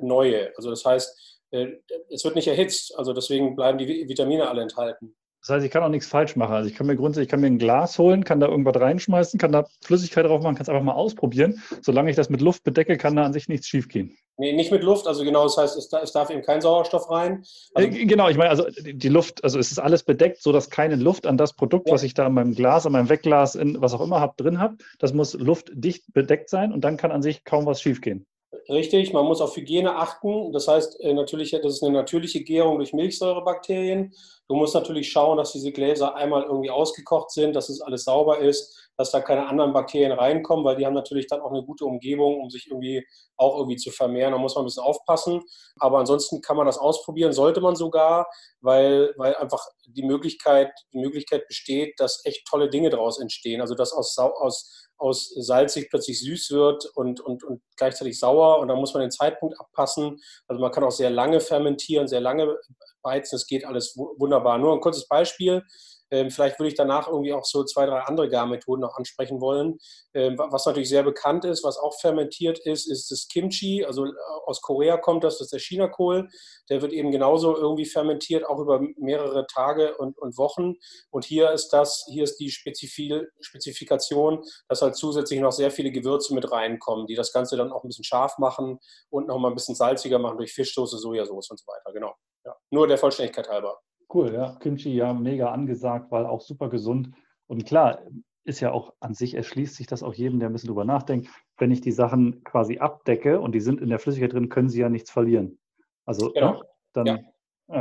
neue. 0.00 0.52
Also 0.56 0.70
das 0.70 0.84
heißt, 0.84 1.40
äh, 1.50 1.68
es 2.10 2.24
wird 2.24 2.34
nicht 2.34 2.48
erhitzt, 2.48 2.96
also 2.96 3.12
deswegen 3.12 3.56
bleiben 3.56 3.78
die 3.78 4.08
Vitamine 4.08 4.48
alle 4.48 4.62
enthalten. 4.62 5.16
Das 5.48 5.54
heißt, 5.54 5.64
ich 5.64 5.72
kann 5.72 5.82
auch 5.82 5.88
nichts 5.88 6.06
falsch 6.06 6.36
machen. 6.36 6.52
Also 6.52 6.68
ich 6.68 6.76
kann 6.76 6.86
mir 6.86 6.94
grundsätzlich, 6.94 7.24
ich 7.24 7.30
kann 7.30 7.40
mir 7.40 7.46
ein 7.46 7.56
Glas 7.56 7.98
holen, 7.98 8.22
kann 8.22 8.38
da 8.38 8.48
irgendwas 8.48 8.78
reinschmeißen, 8.78 9.40
kann 9.40 9.50
da 9.50 9.64
Flüssigkeit 9.82 10.26
drauf 10.26 10.42
machen, 10.42 10.56
kann 10.56 10.64
es 10.64 10.68
einfach 10.68 10.82
mal 10.82 10.92
ausprobieren. 10.92 11.62
Solange 11.80 12.10
ich 12.10 12.16
das 12.16 12.28
mit 12.28 12.42
Luft 12.42 12.64
bedecke, 12.64 12.98
kann 12.98 13.16
da 13.16 13.24
an 13.24 13.32
sich 13.32 13.48
nichts 13.48 13.66
schiefgehen. 13.66 14.14
Nee, 14.36 14.52
nicht 14.52 14.70
mit 14.70 14.82
Luft, 14.82 15.06
also 15.06 15.24
genau, 15.24 15.44
das 15.44 15.56
heißt, 15.56 15.78
es, 15.78 15.88
darf, 15.88 16.02
es 16.02 16.12
darf 16.12 16.28
eben 16.28 16.42
kein 16.42 16.60
Sauerstoff 16.60 17.10
rein. 17.10 17.44
Also 17.72 17.88
äh, 17.88 18.04
genau, 18.04 18.28
ich 18.28 18.36
meine, 18.36 18.50
also 18.50 18.66
die 18.78 19.08
Luft, 19.08 19.42
also 19.42 19.58
es 19.58 19.72
ist 19.72 19.78
alles 19.78 20.02
bedeckt, 20.02 20.42
sodass 20.42 20.68
keine 20.68 20.96
Luft 20.96 21.26
an 21.26 21.38
das 21.38 21.54
Produkt, 21.54 21.88
ja. 21.88 21.94
was 21.94 22.02
ich 22.02 22.12
da 22.12 22.26
in 22.26 22.34
meinem 22.34 22.54
Glas, 22.54 22.84
an 22.84 22.92
meinem 22.92 23.08
Wegglas, 23.08 23.54
in 23.54 23.80
was 23.80 23.94
auch 23.94 24.02
immer 24.02 24.20
habe, 24.20 24.34
drin 24.36 24.60
habe, 24.60 24.76
das 24.98 25.14
muss 25.14 25.32
luftdicht 25.32 26.12
bedeckt 26.12 26.50
sein 26.50 26.74
und 26.74 26.82
dann 26.82 26.98
kann 26.98 27.10
an 27.10 27.22
sich 27.22 27.44
kaum 27.44 27.64
was 27.64 27.80
schiefgehen. 27.80 28.26
Richtig, 28.70 29.12
man 29.12 29.26
muss 29.26 29.40
auf 29.40 29.56
Hygiene 29.56 29.96
achten. 29.96 30.52
Das 30.52 30.68
heißt 30.68 31.00
äh, 31.00 31.12
natürlich, 31.12 31.50
das 31.50 31.74
ist 31.74 31.82
eine 31.82 31.92
natürliche 31.92 32.42
Gärung 32.42 32.78
durch 32.78 32.94
Milchsäurebakterien. 32.94 34.14
Du 34.48 34.56
musst 34.56 34.74
natürlich 34.74 35.10
schauen, 35.10 35.36
dass 35.36 35.52
diese 35.52 35.70
Gläser 35.70 36.14
einmal 36.14 36.44
irgendwie 36.44 36.70
ausgekocht 36.70 37.30
sind, 37.30 37.54
dass 37.54 37.68
es 37.68 37.82
alles 37.82 38.04
sauber 38.04 38.38
ist, 38.38 38.87
dass 38.98 39.12
da 39.12 39.20
keine 39.20 39.48
anderen 39.48 39.72
Bakterien 39.72 40.12
reinkommen, 40.12 40.64
weil 40.64 40.76
die 40.76 40.84
haben 40.84 40.94
natürlich 40.94 41.26
dann 41.28 41.40
auch 41.40 41.52
eine 41.52 41.62
gute 41.62 41.86
Umgebung, 41.86 42.40
um 42.40 42.50
sich 42.50 42.66
irgendwie 42.66 43.06
auch 43.36 43.56
irgendwie 43.56 43.76
zu 43.76 43.90
vermehren. 43.90 44.32
Da 44.32 44.38
muss 44.38 44.54
man 44.54 44.64
ein 44.64 44.66
bisschen 44.66 44.82
aufpassen. 44.82 45.40
Aber 45.78 45.98
ansonsten 45.98 46.42
kann 46.42 46.56
man 46.56 46.66
das 46.66 46.78
ausprobieren, 46.78 47.32
sollte 47.32 47.60
man 47.60 47.76
sogar, 47.76 48.26
weil, 48.60 49.14
weil 49.16 49.34
einfach 49.36 49.64
die 49.86 50.02
Möglichkeit, 50.02 50.70
die 50.92 50.98
Möglichkeit 50.98 51.46
besteht, 51.46 51.98
dass 51.98 52.24
echt 52.24 52.46
tolle 52.46 52.68
Dinge 52.68 52.90
daraus 52.90 53.20
entstehen. 53.20 53.60
Also 53.60 53.74
dass 53.74 53.92
aus, 53.92 54.18
aus 54.18 54.88
aus 54.98 55.32
salzig 55.36 55.88
plötzlich 55.90 56.20
süß 56.20 56.50
wird 56.50 56.86
und, 56.94 57.20
und, 57.20 57.44
und 57.44 57.62
gleichzeitig 57.76 58.18
sauer. 58.18 58.58
Und 58.58 58.68
da 58.68 58.74
muss 58.74 58.92
man 58.92 59.00
den 59.00 59.10
Zeitpunkt 59.10 59.58
abpassen. 59.58 60.18
Also 60.48 60.60
man 60.60 60.72
kann 60.72 60.84
auch 60.84 60.90
sehr 60.90 61.10
lange 61.10 61.40
fermentieren, 61.40 62.08
sehr 62.08 62.20
lange 62.20 62.56
beizen. 63.02 63.36
Es 63.36 63.46
geht 63.46 63.64
alles 63.64 63.96
wunderbar. 63.96 64.58
Nur 64.58 64.74
ein 64.74 64.80
kurzes 64.80 65.06
Beispiel. 65.06 65.62
Ähm, 66.10 66.30
vielleicht 66.30 66.58
würde 66.58 66.68
ich 66.68 66.74
danach 66.74 67.08
irgendwie 67.08 67.32
auch 67.32 67.44
so 67.44 67.64
zwei, 67.64 67.86
drei 67.86 68.00
andere 68.00 68.28
Garmethoden 68.28 68.80
noch 68.80 68.96
ansprechen 68.96 69.40
wollen. 69.40 69.78
Ähm, 70.14 70.38
was 70.38 70.66
natürlich 70.66 70.88
sehr 70.88 71.02
bekannt 71.02 71.44
ist, 71.44 71.64
was 71.64 71.78
auch 71.78 71.98
fermentiert 72.00 72.58
ist, 72.60 72.90
ist 72.90 73.10
das 73.10 73.28
Kimchi. 73.28 73.84
Also 73.84 74.06
äh, 74.06 74.12
aus 74.46 74.62
Korea 74.62 74.96
kommt 74.96 75.24
das, 75.24 75.38
das 75.38 75.46
ist 75.46 75.52
der 75.52 75.60
Chinakohl. 75.60 76.28
Der 76.70 76.82
wird 76.82 76.92
eben 76.92 77.10
genauso 77.10 77.56
irgendwie 77.56 77.86
fermentiert, 77.86 78.46
auch 78.46 78.58
über 78.58 78.80
mehrere 78.96 79.46
Tage 79.46 79.96
und, 79.96 80.18
und 80.18 80.36
Wochen. 80.38 80.74
Und 81.10 81.24
hier 81.24 81.50
ist 81.52 81.70
das, 81.70 82.06
hier 82.08 82.24
ist 82.24 82.36
die 82.36 82.50
Spezifikation, 82.50 84.42
dass 84.68 84.82
halt 84.82 84.96
zusätzlich 84.96 85.40
noch 85.40 85.52
sehr 85.52 85.70
viele 85.70 85.90
Gewürze 85.90 86.34
mit 86.34 86.50
reinkommen, 86.50 87.06
die 87.06 87.14
das 87.14 87.32
Ganze 87.32 87.56
dann 87.56 87.72
auch 87.72 87.84
ein 87.84 87.88
bisschen 87.88 88.04
scharf 88.04 88.38
machen 88.38 88.78
und 89.10 89.26
noch 89.28 89.38
mal 89.38 89.48
ein 89.48 89.54
bisschen 89.54 89.74
salziger 89.74 90.18
machen 90.18 90.38
durch 90.38 90.52
Fischsoße, 90.52 90.98
Sojasauce 90.98 91.50
und 91.50 91.58
so 91.58 91.66
weiter. 91.66 91.92
Genau. 91.92 92.14
Ja. 92.44 92.54
Nur 92.70 92.86
der 92.86 92.98
Vollständigkeit 92.98 93.48
halber. 93.48 93.78
Cool, 94.12 94.32
ja. 94.32 94.56
Kimchi 94.60 94.94
ja 94.94 95.12
mega 95.12 95.52
angesagt, 95.52 96.10
weil 96.10 96.24
auch 96.26 96.40
super 96.40 96.68
gesund. 96.68 97.10
Und 97.46 97.66
klar, 97.66 98.00
ist 98.44 98.60
ja 98.60 98.72
auch 98.72 98.94
an 99.00 99.14
sich, 99.14 99.34
erschließt 99.34 99.76
sich 99.76 99.86
das 99.86 100.02
auch 100.02 100.14
jedem, 100.14 100.40
der 100.40 100.48
ein 100.48 100.52
bisschen 100.52 100.68
drüber 100.68 100.86
nachdenkt. 100.86 101.28
Wenn 101.58 101.70
ich 101.70 101.82
die 101.82 101.92
Sachen 101.92 102.42
quasi 102.44 102.78
abdecke 102.78 103.40
und 103.40 103.52
die 103.52 103.60
sind 103.60 103.80
in 103.80 103.90
der 103.90 103.98
Flüssigkeit 103.98 104.32
drin, 104.32 104.48
können 104.48 104.70
sie 104.70 104.80
ja 104.80 104.88
nichts 104.88 105.10
verlieren. 105.10 105.58
Also 106.06 106.32
genau. 106.32 106.52
ne, 106.52 106.62
dann 106.94 107.06
ja. 107.06 107.18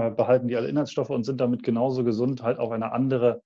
äh, 0.08 0.12
behalten 0.12 0.50
die 0.50 0.58
alle 0.58 0.68
Inhaltsstoffe 0.68 1.10
und 1.10 1.24
sind 1.24 1.40
damit 1.40 1.64
genauso 1.64 2.04
gesund, 2.04 2.44
halt 2.44 2.60
auf 2.60 2.72
eine 2.72 2.92
andere, 2.92 3.42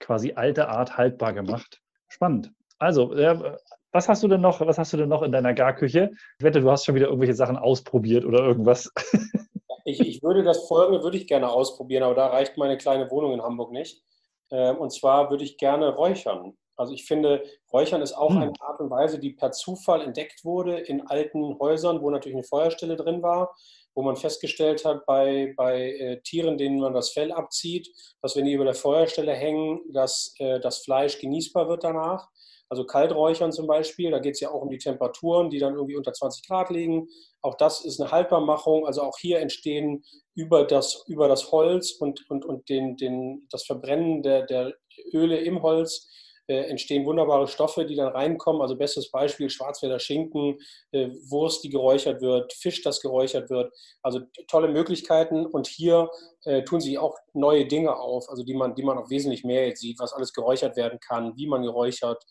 quasi 0.00 0.34
alte 0.34 0.68
Art 0.68 0.98
haltbar 0.98 1.32
gemacht. 1.32 1.80
Spannend. 2.08 2.52
Also, 2.78 3.14
äh, 3.14 3.56
was 3.92 4.10
hast 4.10 4.22
du 4.22 4.28
denn 4.28 4.42
noch, 4.42 4.60
was 4.60 4.76
hast 4.76 4.92
du 4.92 4.98
denn 4.98 5.08
noch 5.08 5.22
in 5.22 5.32
deiner 5.32 5.54
Garküche? 5.54 6.10
Ich 6.38 6.44
wette, 6.44 6.60
du 6.60 6.70
hast 6.70 6.84
schon 6.84 6.94
wieder 6.94 7.06
irgendwelche 7.06 7.34
Sachen 7.34 7.56
ausprobiert 7.56 8.26
oder 8.26 8.40
irgendwas. 8.40 8.92
Ich, 9.86 10.00
ich 10.00 10.22
würde 10.22 10.42
das 10.42 10.66
folgende, 10.66 11.02
würde 11.04 11.16
ich 11.16 11.28
gerne 11.28 11.48
ausprobieren, 11.48 12.02
aber 12.02 12.14
da 12.14 12.26
reicht 12.26 12.56
meine 12.56 12.76
kleine 12.76 13.08
Wohnung 13.08 13.32
in 13.32 13.42
Hamburg 13.42 13.70
nicht. 13.70 14.02
Ähm, 14.50 14.78
und 14.78 14.92
zwar 14.92 15.30
würde 15.30 15.44
ich 15.44 15.58
gerne 15.58 15.94
räuchern. 15.94 16.56
Also 16.74 16.92
ich 16.92 17.06
finde, 17.06 17.42
Räuchern 17.72 18.02
ist 18.02 18.12
auch 18.12 18.30
hm. 18.30 18.42
eine 18.42 18.52
Art 18.60 18.80
und 18.80 18.90
Weise, 18.90 19.20
die 19.20 19.30
per 19.30 19.52
Zufall 19.52 20.02
entdeckt 20.02 20.44
wurde 20.44 20.78
in 20.78 21.06
alten 21.06 21.56
Häusern, 21.60 22.02
wo 22.02 22.10
natürlich 22.10 22.36
eine 22.36 22.44
Feuerstelle 22.44 22.96
drin 22.96 23.22
war, 23.22 23.54
wo 23.94 24.02
man 24.02 24.16
festgestellt 24.16 24.84
hat 24.84 25.06
bei, 25.06 25.54
bei 25.56 25.92
äh, 25.92 26.20
Tieren, 26.20 26.58
denen 26.58 26.80
man 26.80 26.92
das 26.92 27.10
Fell 27.10 27.30
abzieht, 27.30 27.88
dass 28.20 28.36
wenn 28.36 28.44
die 28.44 28.52
über 28.52 28.64
der 28.64 28.74
Feuerstelle 28.74 29.32
hängen, 29.32 29.80
dass 29.92 30.34
äh, 30.38 30.58
das 30.58 30.78
Fleisch 30.78 31.18
genießbar 31.20 31.68
wird 31.68 31.84
danach. 31.84 32.28
Also 32.68 32.84
Kalträuchern 32.84 33.52
zum 33.52 33.66
Beispiel, 33.66 34.10
da 34.10 34.18
geht 34.18 34.34
es 34.34 34.40
ja 34.40 34.50
auch 34.50 34.62
um 34.62 34.70
die 34.70 34.78
Temperaturen, 34.78 35.50
die 35.50 35.58
dann 35.58 35.74
irgendwie 35.74 35.96
unter 35.96 36.12
20 36.12 36.46
Grad 36.46 36.70
liegen. 36.70 37.08
Auch 37.42 37.56
das 37.56 37.84
ist 37.84 38.00
eine 38.00 38.10
Haltbarmachung. 38.10 38.86
Also 38.86 39.02
auch 39.02 39.18
hier 39.18 39.40
entstehen 39.40 40.02
über 40.34 40.64
das, 40.64 41.04
über 41.06 41.28
das 41.28 41.52
Holz 41.52 41.92
und, 41.92 42.28
und, 42.28 42.44
und 42.44 42.68
den, 42.68 42.96
den, 42.96 43.46
das 43.50 43.64
Verbrennen 43.64 44.22
der, 44.22 44.46
der 44.46 44.74
Öle 45.12 45.38
im 45.38 45.62
Holz 45.62 46.08
äh, 46.48 46.62
entstehen 46.68 47.04
wunderbare 47.06 47.48
Stoffe, 47.48 47.84
die 47.84 47.96
dann 47.96 48.12
reinkommen. 48.12 48.62
Also 48.62 48.76
bestes 48.76 49.10
Beispiel 49.10 49.50
Schwarzwälder 49.50 49.98
Schinken, 49.98 50.58
äh, 50.92 51.08
Wurst, 51.28 51.64
die 51.64 51.70
geräuchert 51.70 52.20
wird, 52.20 52.52
Fisch, 52.52 52.82
das 52.82 53.00
geräuchert 53.00 53.50
wird. 53.50 53.72
Also 54.02 54.20
tolle 54.46 54.68
Möglichkeiten. 54.68 55.46
Und 55.46 55.66
hier 55.66 56.08
äh, 56.44 56.62
tun 56.62 56.80
sich 56.80 56.98
auch 56.98 57.16
neue 57.32 57.66
Dinge 57.66 57.96
auf, 57.96 58.28
also 58.28 58.44
die 58.44 58.54
man, 58.54 58.74
die 58.74 58.84
man 58.84 58.98
auch 58.98 59.10
wesentlich 59.10 59.44
mehr 59.44 59.66
jetzt 59.66 59.80
sieht, 59.80 59.98
was 59.98 60.12
alles 60.12 60.32
geräuchert 60.32 60.76
werden 60.76 61.00
kann, 61.00 61.36
wie 61.36 61.46
man 61.46 61.62
geräuchert. 61.62 62.22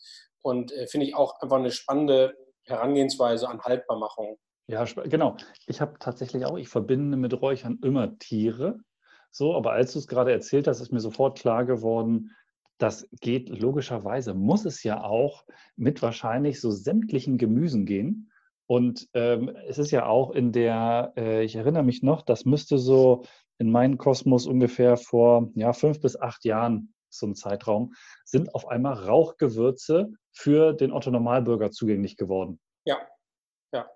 Und 0.42 0.72
äh, 0.72 0.86
finde 0.86 1.06
ich 1.06 1.14
auch 1.14 1.40
einfach 1.40 1.56
eine 1.56 1.70
spannende 1.70 2.34
Herangehensweise 2.64 3.48
an 3.48 3.60
Haltbarmachung. 3.60 4.38
Ja, 4.68 4.84
genau. 4.84 5.36
Ich 5.66 5.80
habe 5.80 5.98
tatsächlich 6.00 6.44
auch, 6.44 6.58
ich 6.58 6.68
verbinde 6.68 7.16
mit 7.16 7.40
Räuchern 7.40 7.78
immer 7.82 8.18
Tiere. 8.18 8.80
So, 9.30 9.54
aber 9.54 9.72
als 9.72 9.92
du 9.92 9.98
es 9.98 10.08
gerade 10.08 10.32
erzählt 10.32 10.66
hast, 10.66 10.80
ist 10.80 10.92
mir 10.92 11.00
sofort 11.00 11.38
klar 11.38 11.64
geworden, 11.64 12.32
das 12.78 13.08
geht 13.20 13.48
logischerweise, 13.48 14.34
muss 14.34 14.64
es 14.64 14.82
ja 14.82 15.02
auch 15.02 15.44
mit 15.76 16.02
wahrscheinlich 16.02 16.60
so 16.60 16.70
sämtlichen 16.70 17.38
Gemüsen 17.38 17.86
gehen. 17.86 18.30
Und 18.66 19.08
ähm, 19.14 19.56
es 19.68 19.78
ist 19.78 19.92
ja 19.92 20.06
auch 20.06 20.32
in 20.32 20.52
der, 20.52 21.12
äh, 21.16 21.44
ich 21.44 21.54
erinnere 21.54 21.84
mich 21.84 22.02
noch, 22.02 22.22
das 22.22 22.44
müsste 22.44 22.78
so 22.78 23.22
in 23.58 23.70
meinem 23.70 23.96
Kosmos 23.96 24.46
ungefähr 24.46 24.96
vor 24.96 25.50
ja, 25.54 25.72
fünf 25.72 26.00
bis 26.00 26.20
acht 26.20 26.44
Jahren 26.44 26.92
so 27.18 27.26
ein 27.26 27.34
Zeitraum, 27.34 27.94
sind 28.24 28.54
auf 28.54 28.68
einmal 28.68 28.94
Rauchgewürze 28.94 30.08
für 30.32 30.72
den 30.72 30.92
Otto 30.92 31.10
Normalbürger 31.10 31.70
zugänglich 31.70 32.16
geworden. 32.16 32.60
Ja, 32.84 32.98
ja. 33.72 33.88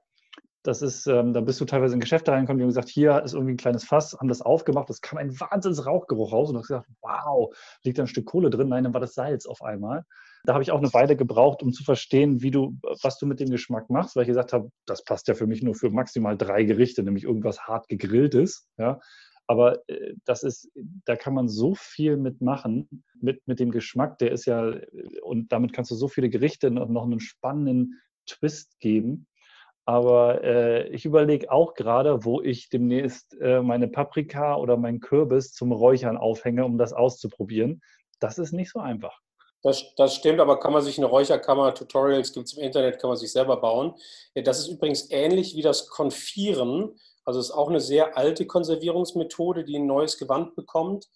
Das 0.62 0.82
ist, 0.82 1.06
ähm, 1.06 1.32
da 1.32 1.40
bist 1.40 1.60
du 1.60 1.64
teilweise 1.64 1.94
in 1.94 2.00
Geschäfte 2.00 2.32
reingekommen, 2.32 2.58
die 2.58 2.64
haben 2.64 2.70
gesagt, 2.70 2.88
hier 2.88 3.22
ist 3.22 3.32
irgendwie 3.32 3.54
ein 3.54 3.58
kleines 3.58 3.84
Fass, 3.84 4.16
haben 4.18 4.28
das 4.28 4.42
aufgemacht, 4.42 4.90
das 4.90 5.00
kam 5.00 5.18
ein 5.18 5.38
Wahnsinns 5.40 5.86
Rauchgeruch 5.86 6.32
raus 6.32 6.48
und 6.48 6.54
du 6.54 6.60
hast 6.60 6.68
gesagt, 6.68 6.88
wow, 7.00 7.54
liegt 7.82 7.98
da 7.98 8.02
ein 8.02 8.08
Stück 8.08 8.26
Kohle 8.26 8.50
drin? 8.50 8.68
Nein, 8.68 8.84
dann 8.84 8.94
war 8.94 9.00
das 9.00 9.14
Salz 9.14 9.46
auf 9.46 9.62
einmal. 9.62 10.04
Da 10.44 10.54
habe 10.54 10.62
ich 10.62 10.70
auch 10.70 10.78
eine 10.78 10.92
Weile 10.94 11.16
gebraucht, 11.16 11.62
um 11.62 11.72
zu 11.72 11.84
verstehen, 11.84 12.40
wie 12.42 12.50
du, 12.50 12.78
was 13.02 13.18
du 13.18 13.26
mit 13.26 13.40
dem 13.40 13.50
Geschmack 13.50 13.90
machst, 13.90 14.16
weil 14.16 14.22
ich 14.22 14.28
gesagt 14.28 14.52
habe, 14.52 14.70
das 14.86 15.04
passt 15.04 15.28
ja 15.28 15.34
für 15.34 15.46
mich 15.46 15.62
nur 15.62 15.74
für 15.74 15.90
maximal 15.90 16.36
drei 16.36 16.64
Gerichte, 16.64 17.02
nämlich 17.02 17.24
irgendwas 17.24 17.66
hart 17.66 17.88
gegrilltes. 17.88 18.66
Ja. 18.78 19.00
Aber 19.50 19.82
äh, 19.88 20.14
das 20.24 20.44
ist, 20.44 20.70
da 20.76 21.16
kann 21.16 21.34
man 21.34 21.48
so 21.48 21.74
viel 21.74 22.16
mitmachen 22.16 23.02
mit, 23.20 23.48
mit 23.48 23.58
dem 23.58 23.72
Geschmack, 23.72 24.16
der 24.18 24.30
ist 24.30 24.44
ja, 24.44 24.72
und 25.22 25.50
damit 25.50 25.72
kannst 25.72 25.90
du 25.90 25.96
so 25.96 26.06
viele 26.06 26.30
Gerichte 26.30 26.70
noch, 26.70 26.88
noch 26.88 27.02
einen 27.02 27.18
spannenden 27.18 28.00
Twist 28.26 28.78
geben. 28.78 29.26
Aber 29.86 30.44
äh, 30.44 30.86
ich 30.90 31.04
überlege 31.04 31.50
auch 31.50 31.74
gerade, 31.74 32.24
wo 32.24 32.40
ich 32.40 32.68
demnächst 32.68 33.36
äh, 33.40 33.60
meine 33.60 33.88
Paprika 33.88 34.54
oder 34.54 34.76
meinen 34.76 35.00
Kürbis 35.00 35.52
zum 35.52 35.72
Räuchern 35.72 36.16
aufhänge, 36.16 36.64
um 36.64 36.78
das 36.78 36.92
auszuprobieren. 36.92 37.80
Das 38.20 38.38
ist 38.38 38.52
nicht 38.52 38.70
so 38.70 38.78
einfach. 38.78 39.18
Das, 39.64 39.84
das 39.96 40.14
stimmt, 40.14 40.38
aber 40.38 40.60
kann 40.60 40.72
man 40.72 40.82
sich 40.82 40.96
eine 40.96 41.08
Räucherkammer, 41.08 41.74
Tutorials 41.74 42.32
gibt 42.32 42.46
es 42.46 42.52
im 42.56 42.62
Internet, 42.62 43.00
kann 43.00 43.08
man 43.10 43.16
sich 43.16 43.32
selber 43.32 43.56
bauen. 43.56 43.94
Das 44.36 44.60
ist 44.60 44.68
übrigens 44.68 45.10
ähnlich 45.10 45.56
wie 45.56 45.62
das 45.62 45.88
Konfieren 45.88 46.94
also 47.24 47.40
es 47.40 47.46
ist 47.46 47.54
auch 47.54 47.68
eine 47.68 47.80
sehr 47.80 48.16
alte 48.16 48.46
Konservierungsmethode, 48.46 49.64
die 49.64 49.78
ein 49.78 49.86
neues 49.86 50.18
Gewand 50.18 50.54
bekommt. 50.56 51.06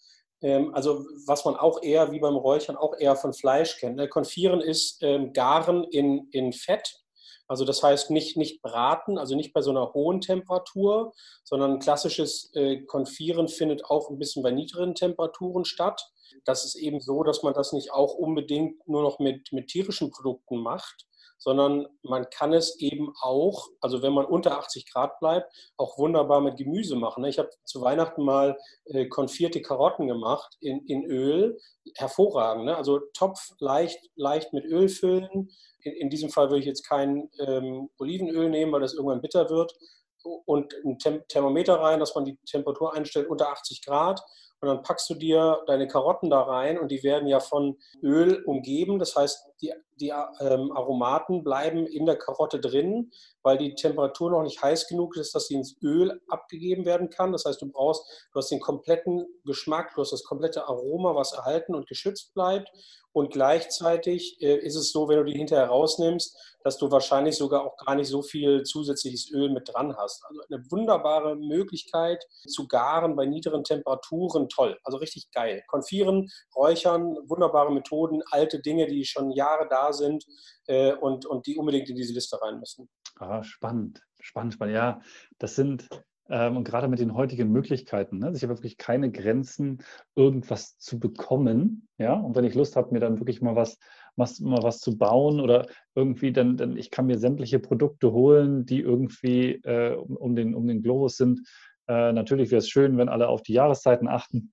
Ähm, 0.43 0.75
also 0.75 1.07
was 1.27 1.45
man 1.45 1.57
auch 1.57 1.83
eher 1.83 2.13
wie 2.13 2.21
beim 2.21 2.37
Räuchern 2.37 2.77
auch 2.77 2.95
eher 2.99 3.17
von 3.17 3.33
Fleisch 3.33 3.79
kennt. 3.79 3.97
Ne? 3.97 4.09
Konfieren 4.09 4.61
ist 4.61 4.99
ähm, 5.03 5.33
Garen 5.33 5.85
in, 5.85 6.29
in 6.33 6.53
Fett. 6.53 7.01
Also 7.47 7.65
das 7.65 7.83
heißt 7.83 8.11
nicht, 8.11 8.37
nicht 8.37 8.63
braten, 8.63 9.19
also 9.19 9.37
nicht 9.37 9.53
bei 9.53 9.61
so 9.61 9.71
einer 9.71 9.93
hohen 9.93 10.21
Temperatur, 10.21 11.13
sondern 11.45 11.79
klassisches 11.79 12.51
äh, 12.55 12.83
Konfieren 12.83 13.49
findet 13.49 13.85
auch 13.85 14.09
ein 14.09 14.19
bisschen 14.19 14.43
bei 14.43 14.51
niedrigen 14.51 14.95
Temperaturen 14.95 15.65
statt. 15.65 16.03
Das 16.45 16.65
ist 16.65 16.75
eben 16.75 17.01
so, 17.01 17.23
dass 17.23 17.43
man 17.43 17.55
das 17.55 17.73
nicht 17.73 17.93
auch 17.93 18.15
unbedingt 18.15 18.87
nur 18.89 19.03
noch 19.03 19.19
mit, 19.19 19.53
mit 19.53 19.69
tierischen 19.69 20.11
Produkten 20.11 20.59
macht, 20.59 21.07
sondern 21.39 21.87
man 22.03 22.29
kann 22.31 22.53
es 22.53 22.81
eben 22.81 23.13
auch, 23.21 23.69
also 23.81 24.03
wenn 24.03 24.13
man 24.13 24.25
unter 24.25 24.59
80 24.59 24.91
Grad 24.91 25.19
bleibt, 25.21 25.53
auch 25.77 25.99
wunderbar 25.99 26.41
mit 26.41 26.57
Gemüse 26.57 26.97
machen. 26.97 27.23
Ne? 27.23 27.29
Ich 27.29 27.39
habe 27.39 27.51
zu 27.65 27.83
Weihnachten 27.83 28.25
mal 28.25 28.57
äh, 28.87 29.07
konfierte 29.07 29.61
Karotten 29.61 30.07
gemacht 30.07 30.57
in, 30.61 30.87
in 30.87 31.05
Öl, 31.05 31.59
hervorragend. 31.97 32.65
Ne? 32.65 32.77
Also 32.77 33.01
Topf 33.13 33.51
leicht, 33.59 33.99
leicht 34.17 34.53
mit 34.53 34.65
Öl 34.65 34.89
füllen. 34.89 35.51
In, 35.81 35.93
in 35.93 36.11
diesem 36.11 36.31
Fall 36.31 36.49
würde 36.49 36.61
ich 36.61 36.67
jetzt 36.67 36.89
kein 36.89 37.29
ähm, 37.39 37.91
Olivenöl 37.99 38.49
nehmen, 38.49 38.73
weil 38.73 38.81
das 38.81 38.95
irgendwann 38.95 39.21
bitter 39.21 39.51
wird. 39.51 39.75
Und 40.47 40.73
ein 40.87 40.99
Thermometer 41.29 41.75
rein, 41.75 42.01
dass 42.01 42.15
man 42.15 42.25
die 42.25 42.39
Temperatur 42.47 42.95
einstellt 42.95 43.29
unter 43.29 43.51
80 43.51 43.85
Grad 43.85 44.23
und 44.65 44.69
dann 44.69 44.83
packst 44.83 45.11
du 45.11 45.15
dir 45.15 45.63
deine 45.67 45.87
Karotten 45.87 46.31
da 46.31 46.41
rein 46.41 46.79
und 46.79 46.91
die 46.91 47.03
werden 47.03 47.29
ja 47.29 47.39
von 47.39 47.77
Öl 48.03 48.43
umgeben. 48.45 48.99
Das 48.99 49.15
heißt, 49.15 49.47
die, 49.61 49.73
die 50.01 50.09
ähm, 50.41 50.73
Aromaten 50.73 51.45
bleiben 51.45 51.87
in 51.87 52.07
der 52.07 52.17
Karotte 52.17 52.61
drin, 52.61 53.13
weil 53.43 53.59
die 53.59 53.75
Temperatur 53.75 54.31
noch 54.31 54.43
nicht 54.43 54.63
heiß 54.63 54.89
genug 54.89 55.17
ist, 55.17 55.35
dass 55.35 55.47
sie 55.47 55.55
ins 55.55 55.77
Öl 55.83 56.21
abgegeben 56.29 56.85
werden 56.85 57.11
kann. 57.11 57.33
Das 57.33 57.45
heißt, 57.45 57.63
du 57.63 57.71
brauchst, 57.71 58.29
du 58.33 58.39
hast 58.39 58.51
den 58.51 58.61
kompletten 58.61 59.27
Geschmack, 59.45 59.95
du 59.95 60.01
hast 60.01 60.13
das 60.13 60.25
komplette 60.25 60.67
Aroma, 60.67 61.15
was 61.15 61.33
erhalten 61.33 61.75
und 61.75 61.87
geschützt 61.87 62.35
bleibt. 62.35 62.71
Und 63.15 63.33
gleichzeitig 63.33 64.43
äh, 64.43 64.57
ist 64.57 64.75
es 64.75 64.91
so, 64.91 65.09
wenn 65.09 65.19
du 65.19 65.25
die 65.25 65.39
hinterher 65.39 65.69
rausnimmst, 65.69 66.37
dass 66.65 66.79
du 66.79 66.91
wahrscheinlich 66.91 67.37
sogar 67.37 67.65
auch 67.65 67.77
gar 67.77 67.95
nicht 67.95 68.09
so 68.09 68.23
viel 68.23 68.65
zusätzliches 68.65 69.31
Öl 69.31 69.51
mit 69.51 69.73
dran 69.73 69.97
hast. 69.97 70.25
Also 70.25 70.41
eine 70.51 70.69
wunderbare 70.69 71.37
Möglichkeit 71.37 72.27
zu 72.49 72.67
garen 72.67 73.15
bei 73.15 73.25
niederen 73.25 73.63
Temperaturen. 73.63 74.49
Toll, 74.49 74.77
also 74.83 74.99
richtig 74.99 75.31
geil. 75.31 75.63
Konfieren, 75.69 76.29
räuchern, 76.57 77.17
wunderbare 77.29 77.71
Methoden, 77.71 78.21
alte 78.33 78.59
Dinge, 78.61 78.89
die 78.89 79.05
schon 79.05 79.31
Jahre 79.31 79.54
da 79.69 79.93
sind 79.93 80.25
äh, 80.67 80.93
und, 80.93 81.27
und 81.27 81.47
die 81.47 81.57
unbedingt 81.57 81.89
in 81.89 81.97
diese 81.97 82.13
Liste 82.13 82.41
rein 82.41 82.59
müssen. 82.59 82.89
Ah, 83.17 83.43
spannend, 83.43 84.03
spannend, 84.21 84.55
spannend. 84.55 84.75
Ja, 84.75 85.01
das 85.39 85.55
sind 85.55 85.89
ähm, 86.31 86.57
und 86.57 86.65
gerade 86.65 86.89
mit 86.89 87.01
den 87.01 87.15
heutigen 87.15 87.53
Möglichkeiten, 87.53 88.19
ne, 88.19 88.33
ich 88.35 88.43
habe 88.43 88.55
wirklich 88.55 88.79
keine 88.79 89.11
Grenzen, 89.11 89.83
irgendwas 90.15 90.79
zu 90.79 90.99
bekommen. 90.99 91.87
Ja, 91.99 92.15
und 92.15 92.35
wenn 92.35 92.45
ich 92.45 92.55
Lust 92.55 92.77
habe, 92.77 92.93
mir 92.93 93.01
dann 93.01 93.21
wirklich 93.21 93.43
mal 93.43 93.57
was, 93.57 93.79
was, 94.17 94.41
mal 94.41 94.63
was 94.63 94.81
zu 94.81 94.97
bauen 94.97 95.41
oder 95.41 95.67
irgendwie, 95.95 96.33
dann, 96.33 96.57
dann 96.57 96.77
ich 96.77 96.91
kann 96.91 97.07
mir 97.07 97.19
sämtliche 97.19 97.59
Produkte 97.59 98.13
holen, 98.13 98.65
die 98.65 98.81
irgendwie 98.81 99.57
äh, 99.65 99.95
um, 99.95 100.17
um, 100.17 100.35
den, 100.35 100.55
um 100.55 100.67
den 100.67 100.83
Globus 100.83 101.17
sind. 101.17 101.47
Äh, 101.89 102.13
natürlich 102.13 102.51
wäre 102.51 102.61
es 102.61 102.71
schön, 102.71 102.97
wenn 102.97 103.11
alle 103.11 103.29
auf 103.29 103.43
die 103.43 103.53
Jahreszeiten 103.53 104.09
achten. 104.09 104.53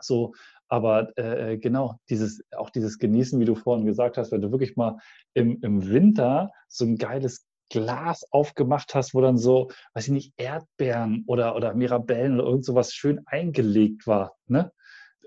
So, 0.00 0.34
aber 0.68 1.16
äh, 1.16 1.58
genau, 1.58 1.96
dieses, 2.08 2.42
auch 2.56 2.70
dieses 2.70 2.98
Genießen, 2.98 3.38
wie 3.40 3.44
du 3.44 3.54
vorhin 3.54 3.86
gesagt 3.86 4.18
hast, 4.18 4.32
wenn 4.32 4.40
du 4.40 4.50
wirklich 4.50 4.76
mal 4.76 4.98
im, 5.34 5.58
im 5.62 5.88
Winter 5.88 6.50
so 6.68 6.84
ein 6.84 6.96
geiles 6.96 7.46
Glas 7.70 8.24
aufgemacht 8.30 8.94
hast, 8.94 9.14
wo 9.14 9.20
dann 9.20 9.38
so, 9.38 9.70
weiß 9.94 10.06
ich 10.06 10.12
nicht, 10.12 10.32
Erdbeeren 10.36 11.24
oder, 11.26 11.56
oder 11.56 11.74
Mirabellen 11.74 12.40
oder 12.40 12.48
irgend 12.48 12.64
sowas 12.64 12.92
schön 12.92 13.22
eingelegt 13.26 14.06
war, 14.06 14.36
ne? 14.46 14.72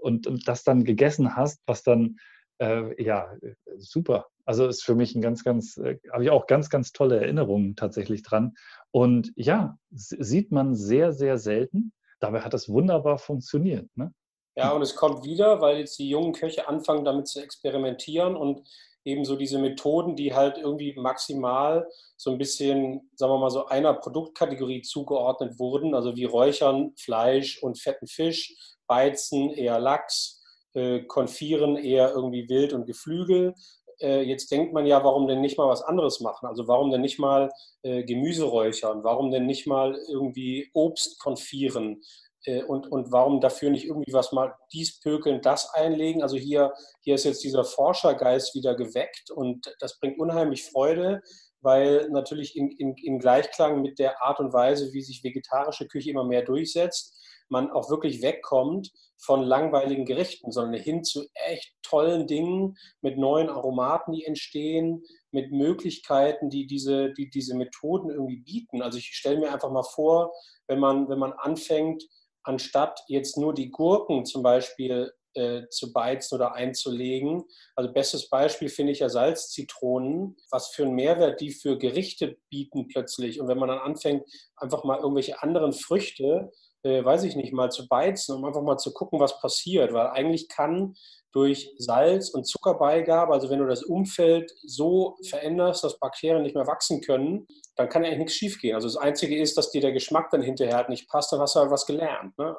Und, 0.01 0.27
und 0.27 0.47
das 0.47 0.63
dann 0.63 0.85
gegessen 0.85 1.35
hast, 1.35 1.61
was 1.65 1.83
dann, 1.83 2.15
äh, 2.59 3.03
ja, 3.03 3.33
super. 3.77 4.27
Also 4.45 4.65
ist 4.65 4.83
für 4.83 4.95
mich 4.95 5.13
ein 5.13 5.21
ganz, 5.21 5.43
ganz, 5.43 5.75
äh, 5.77 5.99
habe 6.11 6.23
ich 6.23 6.29
auch 6.29 6.47
ganz, 6.47 6.69
ganz 6.69 6.93
tolle 6.93 7.19
Erinnerungen 7.19 7.75
tatsächlich 7.75 8.23
dran. 8.23 8.53
Und 8.91 9.33
ja, 9.35 9.77
sieht 9.91 10.51
man 10.51 10.73
sehr, 10.73 11.11
sehr 11.11 11.37
selten. 11.37 11.91
Dabei 12.21 12.41
hat 12.41 12.53
das 12.53 12.69
wunderbar 12.69 13.17
funktioniert. 13.17 13.89
Ne? 13.95 14.13
Ja, 14.59 14.73
und 14.73 14.81
es 14.81 14.93
kommt 14.93 15.23
wieder, 15.23 15.61
weil 15.61 15.77
jetzt 15.77 15.97
die 15.99 16.09
jungen 16.09 16.33
Köche 16.33 16.67
anfangen, 16.67 17.05
damit 17.05 17.29
zu 17.29 17.41
experimentieren 17.41 18.35
und 18.35 18.67
eben 19.05 19.23
so 19.23 19.37
diese 19.37 19.57
Methoden, 19.57 20.17
die 20.17 20.33
halt 20.33 20.57
irgendwie 20.57 20.93
maximal 20.97 21.87
so 22.17 22.29
ein 22.31 22.37
bisschen, 22.37 23.09
sagen 23.15 23.31
wir 23.31 23.37
mal, 23.37 23.51
so 23.51 23.67
einer 23.67 23.93
Produktkategorie 23.93 24.81
zugeordnet 24.81 25.59
wurden, 25.59 25.95
also 25.95 26.17
wie 26.17 26.25
Räuchern, 26.25 26.91
Fleisch 26.97 27.63
und 27.63 27.79
fetten 27.79 28.07
Fisch, 28.07 28.53
Beizen 28.85 29.49
eher 29.49 29.79
Lachs, 29.79 30.43
äh, 30.73 31.03
Konfieren 31.03 31.77
eher 31.77 32.11
irgendwie 32.11 32.49
Wild 32.49 32.73
und 32.73 32.85
Geflügel. 32.85 33.53
Äh, 34.01 34.23
jetzt 34.23 34.51
denkt 34.51 34.73
man 34.73 34.85
ja, 34.85 35.01
warum 35.05 35.27
denn 35.27 35.39
nicht 35.39 35.57
mal 35.57 35.69
was 35.69 35.83
anderes 35.83 36.19
machen? 36.19 36.47
Also 36.47 36.67
warum 36.67 36.91
denn 36.91 36.99
nicht 36.99 37.17
mal 37.17 37.49
äh, 37.83 38.03
Gemüse 38.03 38.43
räuchern? 38.43 39.05
Warum 39.05 39.31
denn 39.31 39.45
nicht 39.45 39.67
mal 39.67 39.97
irgendwie 40.09 40.69
Obst 40.73 41.17
konfieren? 41.17 42.01
Äh, 42.45 42.63
und, 42.63 42.91
und 42.91 43.11
warum 43.11 43.41
dafür 43.41 43.69
nicht 43.69 43.85
irgendwie 43.85 44.13
was 44.13 44.31
mal 44.31 44.53
dies 44.73 44.99
pökeln, 44.99 45.41
das 45.41 45.73
einlegen? 45.73 46.21
Also 46.21 46.37
hier, 46.37 46.73
hier 47.01 47.15
ist 47.15 47.25
jetzt 47.25 47.43
dieser 47.43 47.63
Forschergeist 47.63 48.55
wieder 48.55 48.75
geweckt 48.75 49.31
und 49.31 49.73
das 49.79 49.99
bringt 49.99 50.19
unheimlich 50.19 50.65
Freude, 50.65 51.21
weil 51.61 52.07
natürlich 52.09 52.55
in, 52.55 52.71
in, 52.71 52.95
im 53.03 53.19
Gleichklang 53.19 53.81
mit 53.81 53.99
der 53.99 54.21
Art 54.23 54.39
und 54.39 54.53
Weise, 54.53 54.93
wie 54.93 55.01
sich 55.01 55.23
vegetarische 55.23 55.87
Küche 55.87 56.11
immer 56.11 56.23
mehr 56.23 56.43
durchsetzt, 56.43 57.15
man 57.49 57.71
auch 57.71 57.89
wirklich 57.89 58.21
wegkommt 58.21 58.91
von 59.17 59.43
langweiligen 59.43 60.05
Gerichten, 60.05 60.51
sondern 60.51 60.79
hin 60.79 61.03
zu 61.03 61.25
echt 61.33 61.73
tollen 61.81 62.27
Dingen 62.27 62.77
mit 63.01 63.17
neuen 63.17 63.49
Aromaten, 63.49 64.13
die 64.13 64.23
entstehen, 64.23 65.03
mit 65.31 65.51
Möglichkeiten, 65.51 66.49
die 66.49 66.67
diese, 66.67 67.11
die 67.13 67.29
diese 67.29 67.55
Methoden 67.55 68.09
irgendwie 68.09 68.41
bieten. 68.41 68.81
Also 68.81 68.97
ich 68.97 69.07
stelle 69.07 69.39
mir 69.39 69.51
einfach 69.51 69.71
mal 69.71 69.83
vor, 69.83 70.31
wenn 70.67 70.79
man, 70.79 71.09
wenn 71.09 71.19
man 71.19 71.33
anfängt, 71.33 72.03
anstatt 72.43 73.01
jetzt 73.07 73.37
nur 73.37 73.53
die 73.53 73.69
Gurken 73.69 74.25
zum 74.25 74.43
Beispiel 74.43 75.11
äh, 75.35 75.67
zu 75.69 75.93
beizen 75.93 76.35
oder 76.35 76.53
einzulegen. 76.53 77.43
Also 77.75 77.93
bestes 77.93 78.29
Beispiel 78.29 78.69
finde 78.69 78.93
ich 78.93 78.99
ja 78.99 79.09
Salzzitronen, 79.09 80.35
was 80.49 80.69
für 80.69 80.83
einen 80.83 80.95
Mehrwert 80.95 81.39
die 81.39 81.51
für 81.51 81.77
Gerichte 81.77 82.37
bieten 82.49 82.87
plötzlich. 82.87 83.39
Und 83.39 83.47
wenn 83.47 83.59
man 83.59 83.69
dann 83.69 83.79
anfängt, 83.79 84.23
einfach 84.55 84.83
mal 84.83 84.99
irgendwelche 84.99 85.41
anderen 85.41 85.73
Früchte, 85.73 86.51
äh, 86.83 87.03
weiß 87.03 87.23
ich 87.23 87.35
nicht, 87.35 87.53
mal 87.53 87.71
zu 87.71 87.87
beizen, 87.87 88.35
um 88.35 88.45
einfach 88.45 88.61
mal 88.61 88.77
zu 88.77 88.93
gucken, 88.93 89.19
was 89.19 89.39
passiert. 89.39 89.93
Weil 89.93 90.07
eigentlich 90.07 90.47
kann 90.49 90.95
durch 91.31 91.71
Salz- 91.77 92.29
und 92.29 92.45
Zuckerbeigabe, 92.45 93.33
also 93.33 93.49
wenn 93.49 93.59
du 93.59 93.67
das 93.67 93.83
Umfeld 93.83 94.51
so 94.63 95.15
veränderst, 95.27 95.83
dass 95.83 95.99
Bakterien 95.99 96.41
nicht 96.41 96.55
mehr 96.55 96.65
wachsen 96.65 97.01
können, 97.01 97.47
dann 97.75 97.87
kann 97.87 98.03
eigentlich 98.03 98.17
nichts 98.17 98.33
schiefgehen. 98.33 98.75
Also 98.75 98.87
das 98.87 98.97
Einzige 98.97 99.39
ist, 99.39 99.57
dass 99.57 99.69
dir 99.69 99.81
der 99.81 99.91
Geschmack 99.91 100.31
dann 100.31 100.41
hinterher 100.41 100.75
halt 100.75 100.89
nicht 100.89 101.07
passt, 101.07 101.31
dann 101.31 101.39
hast 101.39 101.55
du 101.55 101.59
halt 101.59 101.71
was 101.71 101.85
gelernt. 101.85 102.37
Ne? 102.37 102.55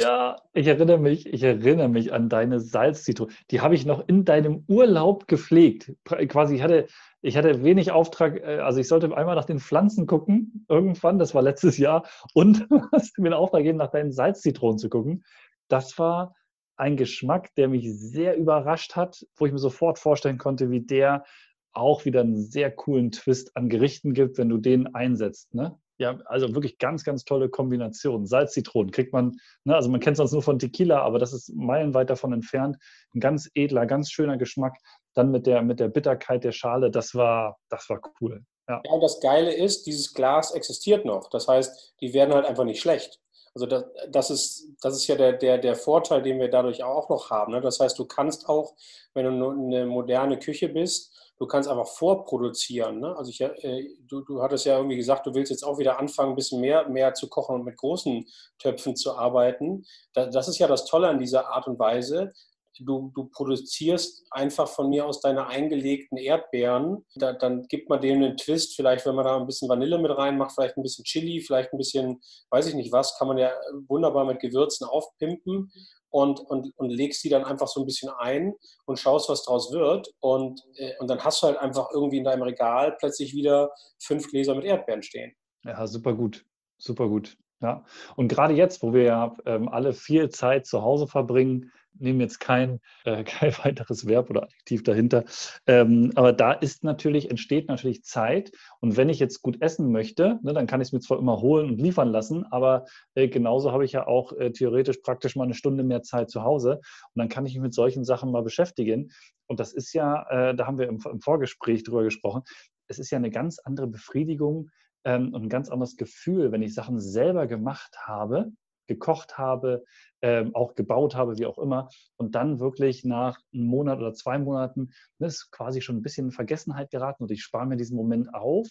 ja, 0.00 0.36
ich 0.54 0.66
erinnere 0.66 0.98
mich, 0.98 1.26
ich 1.26 1.42
erinnere 1.42 1.88
mich 1.88 2.12
an 2.12 2.28
deine 2.28 2.58
Salzzitrone. 2.58 3.32
Die 3.50 3.60
habe 3.60 3.74
ich 3.74 3.84
noch 3.84 4.08
in 4.08 4.24
deinem 4.24 4.64
Urlaub 4.66 5.28
gepflegt. 5.28 5.92
Quasi, 6.04 6.56
ich 6.56 6.62
hatte, 6.62 6.86
ich 7.24 7.38
hatte 7.38 7.64
wenig 7.64 7.90
Auftrag, 7.90 8.36
äh, 8.36 8.58
also 8.58 8.80
ich 8.80 8.88
sollte 8.88 9.16
einmal 9.16 9.34
nach 9.34 9.46
den 9.46 9.58
Pflanzen 9.58 10.06
gucken, 10.06 10.66
irgendwann, 10.68 11.18
das 11.18 11.34
war 11.34 11.40
letztes 11.40 11.78
Jahr, 11.78 12.06
und 12.34 12.68
hast 12.92 13.18
mir 13.18 13.30
den 13.30 13.32
Auftrag 13.32 13.60
gegeben, 13.60 13.78
nach 13.78 13.90
deinen 13.90 14.12
Salzzitronen 14.12 14.78
zu 14.78 14.90
gucken. 14.90 15.24
Das 15.68 15.98
war 15.98 16.34
ein 16.76 16.96
Geschmack, 16.96 17.54
der 17.54 17.68
mich 17.68 17.90
sehr 17.98 18.36
überrascht 18.36 18.94
hat, 18.94 19.26
wo 19.36 19.46
ich 19.46 19.52
mir 19.52 19.58
sofort 19.58 19.98
vorstellen 19.98 20.36
konnte, 20.36 20.70
wie 20.70 20.82
der 20.82 21.24
auch 21.72 22.04
wieder 22.04 22.20
einen 22.20 22.36
sehr 22.36 22.70
coolen 22.70 23.10
Twist 23.10 23.56
an 23.56 23.68
Gerichten 23.70 24.12
gibt, 24.12 24.36
wenn 24.36 24.50
du 24.50 24.58
den 24.58 24.94
einsetzt. 24.94 25.54
Ne? 25.54 25.78
Ja, 25.98 26.18
also 26.24 26.52
wirklich 26.54 26.78
ganz, 26.78 27.04
ganz 27.04 27.24
tolle 27.24 27.48
Kombination. 27.48 28.26
Salz-Zitronen 28.26 28.90
kriegt 28.90 29.12
man, 29.12 29.36
ne, 29.62 29.76
also 29.76 29.88
man 29.88 30.00
kennt 30.00 30.14
es 30.14 30.18
sonst 30.18 30.32
nur 30.32 30.42
von 30.42 30.58
Tequila, 30.58 31.00
aber 31.02 31.20
das 31.20 31.32
ist 31.32 31.54
meilenweit 31.54 32.10
davon 32.10 32.32
entfernt. 32.32 32.76
Ein 33.14 33.20
ganz 33.20 33.48
edler, 33.54 33.86
ganz 33.86 34.10
schöner 34.10 34.36
Geschmack. 34.36 34.76
Dann 35.14 35.30
mit 35.30 35.46
der, 35.46 35.62
mit 35.62 35.78
der 35.78 35.88
Bitterkeit 35.88 36.42
der 36.42 36.52
Schale, 36.52 36.90
das 36.90 37.14
war, 37.14 37.58
das 37.68 37.88
war 37.88 38.00
cool. 38.20 38.44
Ja. 38.68 38.82
ja, 38.84 38.90
und 38.90 39.02
das 39.02 39.20
Geile 39.20 39.54
ist, 39.54 39.86
dieses 39.86 40.12
Glas 40.14 40.52
existiert 40.52 41.04
noch. 41.04 41.30
Das 41.30 41.46
heißt, 41.46 41.94
die 42.00 42.12
werden 42.12 42.34
halt 42.34 42.46
einfach 42.46 42.64
nicht 42.64 42.80
schlecht. 42.80 43.20
Also 43.54 43.66
das, 43.66 43.84
das, 44.10 44.30
ist, 44.30 44.68
das 44.82 44.96
ist 44.96 45.06
ja 45.06 45.14
der, 45.14 45.34
der, 45.34 45.58
der 45.58 45.76
Vorteil, 45.76 46.22
den 46.22 46.40
wir 46.40 46.50
dadurch 46.50 46.82
auch 46.82 47.08
noch 47.08 47.30
haben. 47.30 47.52
Ne? 47.52 47.60
Das 47.60 47.78
heißt, 47.78 47.96
du 47.98 48.04
kannst 48.04 48.48
auch, 48.48 48.74
wenn 49.12 49.38
du 49.38 49.50
eine 49.50 49.86
moderne 49.86 50.38
Küche 50.38 50.68
bist, 50.68 51.14
du 51.38 51.46
kannst 51.46 51.68
einfach 51.68 51.88
vorproduzieren. 51.88 53.00
Ne? 53.00 53.16
Also 53.16 53.30
ich, 53.30 53.40
äh, 53.40 53.88
du, 54.08 54.22
du 54.22 54.42
hattest 54.42 54.66
ja 54.66 54.76
irgendwie 54.76 54.96
gesagt, 54.96 55.26
du 55.26 55.34
willst 55.34 55.50
jetzt 55.50 55.64
auch 55.64 55.78
wieder 55.78 55.98
anfangen, 55.98 56.30
ein 56.32 56.36
bisschen 56.36 56.60
mehr, 56.60 56.88
mehr 56.88 57.14
zu 57.14 57.28
kochen 57.28 57.56
und 57.56 57.64
mit 57.64 57.76
großen 57.76 58.26
Töpfen 58.58 58.96
zu 58.96 59.16
arbeiten. 59.16 59.84
das 60.12 60.48
ist 60.48 60.58
ja 60.58 60.66
das 60.66 60.84
Tolle 60.86 61.08
an 61.08 61.18
dieser 61.18 61.48
Art 61.48 61.66
und 61.66 61.78
Weise 61.78 62.32
du, 62.80 63.12
du 63.14 63.26
produzierst 63.26 64.24
einfach 64.30 64.68
von 64.68 64.88
mir 64.88 65.06
aus 65.06 65.20
deine 65.20 65.46
eingelegten 65.46 66.18
Erdbeeren. 66.18 67.04
Da, 67.14 67.32
dann 67.32 67.66
gibt 67.68 67.88
man 67.88 68.00
denen 68.00 68.24
einen 68.24 68.36
Twist, 68.36 68.74
vielleicht 68.74 69.06
wenn 69.06 69.14
man 69.14 69.24
da 69.24 69.36
ein 69.36 69.46
bisschen 69.46 69.68
Vanille 69.68 69.98
mit 69.98 70.10
reinmacht, 70.10 70.52
vielleicht 70.52 70.76
ein 70.76 70.82
bisschen 70.82 71.04
Chili, 71.04 71.40
vielleicht 71.40 71.72
ein 71.72 71.78
bisschen, 71.78 72.20
weiß 72.50 72.66
ich 72.66 72.74
nicht 72.74 72.92
was, 72.92 73.16
kann 73.18 73.28
man 73.28 73.38
ja 73.38 73.52
wunderbar 73.88 74.24
mit 74.24 74.40
Gewürzen 74.40 74.86
aufpimpen 74.86 75.70
und, 76.14 76.38
und, 76.38 76.72
und 76.76 76.90
legst 76.90 77.24
die 77.24 77.28
dann 77.28 77.44
einfach 77.44 77.66
so 77.66 77.80
ein 77.80 77.86
bisschen 77.86 78.08
ein 78.18 78.54
und 78.86 79.00
schaust, 79.00 79.28
was 79.28 79.44
draus 79.44 79.72
wird. 79.72 80.08
Und, 80.20 80.60
äh, 80.76 80.92
und 81.00 81.10
dann 81.10 81.18
hast 81.24 81.42
du 81.42 81.48
halt 81.48 81.58
einfach 81.58 81.88
irgendwie 81.92 82.18
in 82.18 82.24
deinem 82.24 82.42
Regal 82.42 82.96
plötzlich 83.00 83.34
wieder 83.34 83.72
fünf 84.00 84.28
Gläser 84.28 84.54
mit 84.54 84.64
Erdbeeren 84.64 85.02
stehen. 85.02 85.34
Ja, 85.64 85.84
super 85.88 86.14
gut. 86.14 86.44
Super 86.78 87.08
gut. 87.08 87.36
Ja. 87.60 87.84
Und 88.14 88.28
gerade 88.28 88.54
jetzt, 88.54 88.80
wo 88.84 88.94
wir 88.94 89.02
ja 89.02 89.34
ähm, 89.44 89.68
alle 89.68 89.92
viel 89.92 90.28
Zeit 90.28 90.66
zu 90.66 90.82
Hause 90.82 91.08
verbringen, 91.08 91.72
nehmen 91.98 92.20
jetzt 92.20 92.40
kein, 92.40 92.80
äh, 93.04 93.24
kein 93.24 93.52
weiteres 93.64 94.06
Verb 94.06 94.30
oder 94.30 94.44
Adjektiv 94.44 94.82
dahinter. 94.82 95.24
Ähm, 95.66 96.12
aber 96.14 96.32
da 96.32 96.52
ist 96.52 96.84
natürlich, 96.84 97.30
entsteht 97.30 97.68
natürlich 97.68 98.04
Zeit. 98.04 98.52
Und 98.80 98.96
wenn 98.96 99.08
ich 99.08 99.18
jetzt 99.18 99.42
gut 99.42 99.60
essen 99.60 99.92
möchte, 99.92 100.38
ne, 100.42 100.52
dann 100.52 100.66
kann 100.66 100.80
ich 100.80 100.88
es 100.88 100.92
mir 100.92 101.00
zwar 101.00 101.18
immer 101.18 101.40
holen 101.40 101.70
und 101.70 101.80
liefern 101.80 102.08
lassen, 102.08 102.44
aber 102.50 102.86
äh, 103.14 103.28
genauso 103.28 103.72
habe 103.72 103.84
ich 103.84 103.92
ja 103.92 104.06
auch 104.06 104.32
äh, 104.32 104.50
theoretisch 104.50 104.98
praktisch 104.98 105.36
mal 105.36 105.44
eine 105.44 105.54
Stunde 105.54 105.84
mehr 105.84 106.02
Zeit 106.02 106.30
zu 106.30 106.42
Hause. 106.42 106.80
Und 107.14 107.20
dann 107.20 107.28
kann 107.28 107.46
ich 107.46 107.54
mich 107.54 107.62
mit 107.62 107.74
solchen 107.74 108.04
Sachen 108.04 108.30
mal 108.30 108.42
beschäftigen. 108.42 109.10
Und 109.46 109.60
das 109.60 109.72
ist 109.72 109.92
ja, 109.92 110.26
äh, 110.30 110.54
da 110.54 110.66
haben 110.66 110.78
wir 110.78 110.88
im, 110.88 111.00
im 111.10 111.20
Vorgespräch 111.20 111.84
drüber 111.84 112.02
gesprochen, 112.02 112.42
es 112.88 112.98
ist 112.98 113.10
ja 113.10 113.18
eine 113.18 113.30
ganz 113.30 113.58
andere 113.58 113.86
Befriedigung 113.86 114.70
ähm, 115.04 115.32
und 115.32 115.44
ein 115.44 115.48
ganz 115.48 115.68
anderes 115.68 115.96
Gefühl, 115.96 116.52
wenn 116.52 116.62
ich 116.62 116.74
Sachen 116.74 117.00
selber 117.00 117.46
gemacht 117.46 117.96
habe 118.06 118.52
gekocht 118.86 119.38
habe, 119.38 119.84
ähm, 120.22 120.54
auch 120.54 120.74
gebaut 120.74 121.14
habe, 121.14 121.38
wie 121.38 121.46
auch 121.46 121.58
immer. 121.58 121.88
Und 122.16 122.34
dann 122.34 122.60
wirklich 122.60 123.04
nach 123.04 123.38
einem 123.52 123.66
Monat 123.66 123.98
oder 123.98 124.14
zwei 124.14 124.38
Monaten 124.38 124.92
ne, 125.18 125.26
ist 125.26 125.50
quasi 125.50 125.80
schon 125.80 125.96
ein 125.96 126.02
bisschen 126.02 126.26
in 126.26 126.32
Vergessenheit 126.32 126.90
geraten 126.90 127.24
und 127.24 127.30
ich 127.30 127.42
spare 127.42 127.66
mir 127.66 127.76
diesen 127.76 127.96
Moment 127.96 128.34
auf 128.34 128.68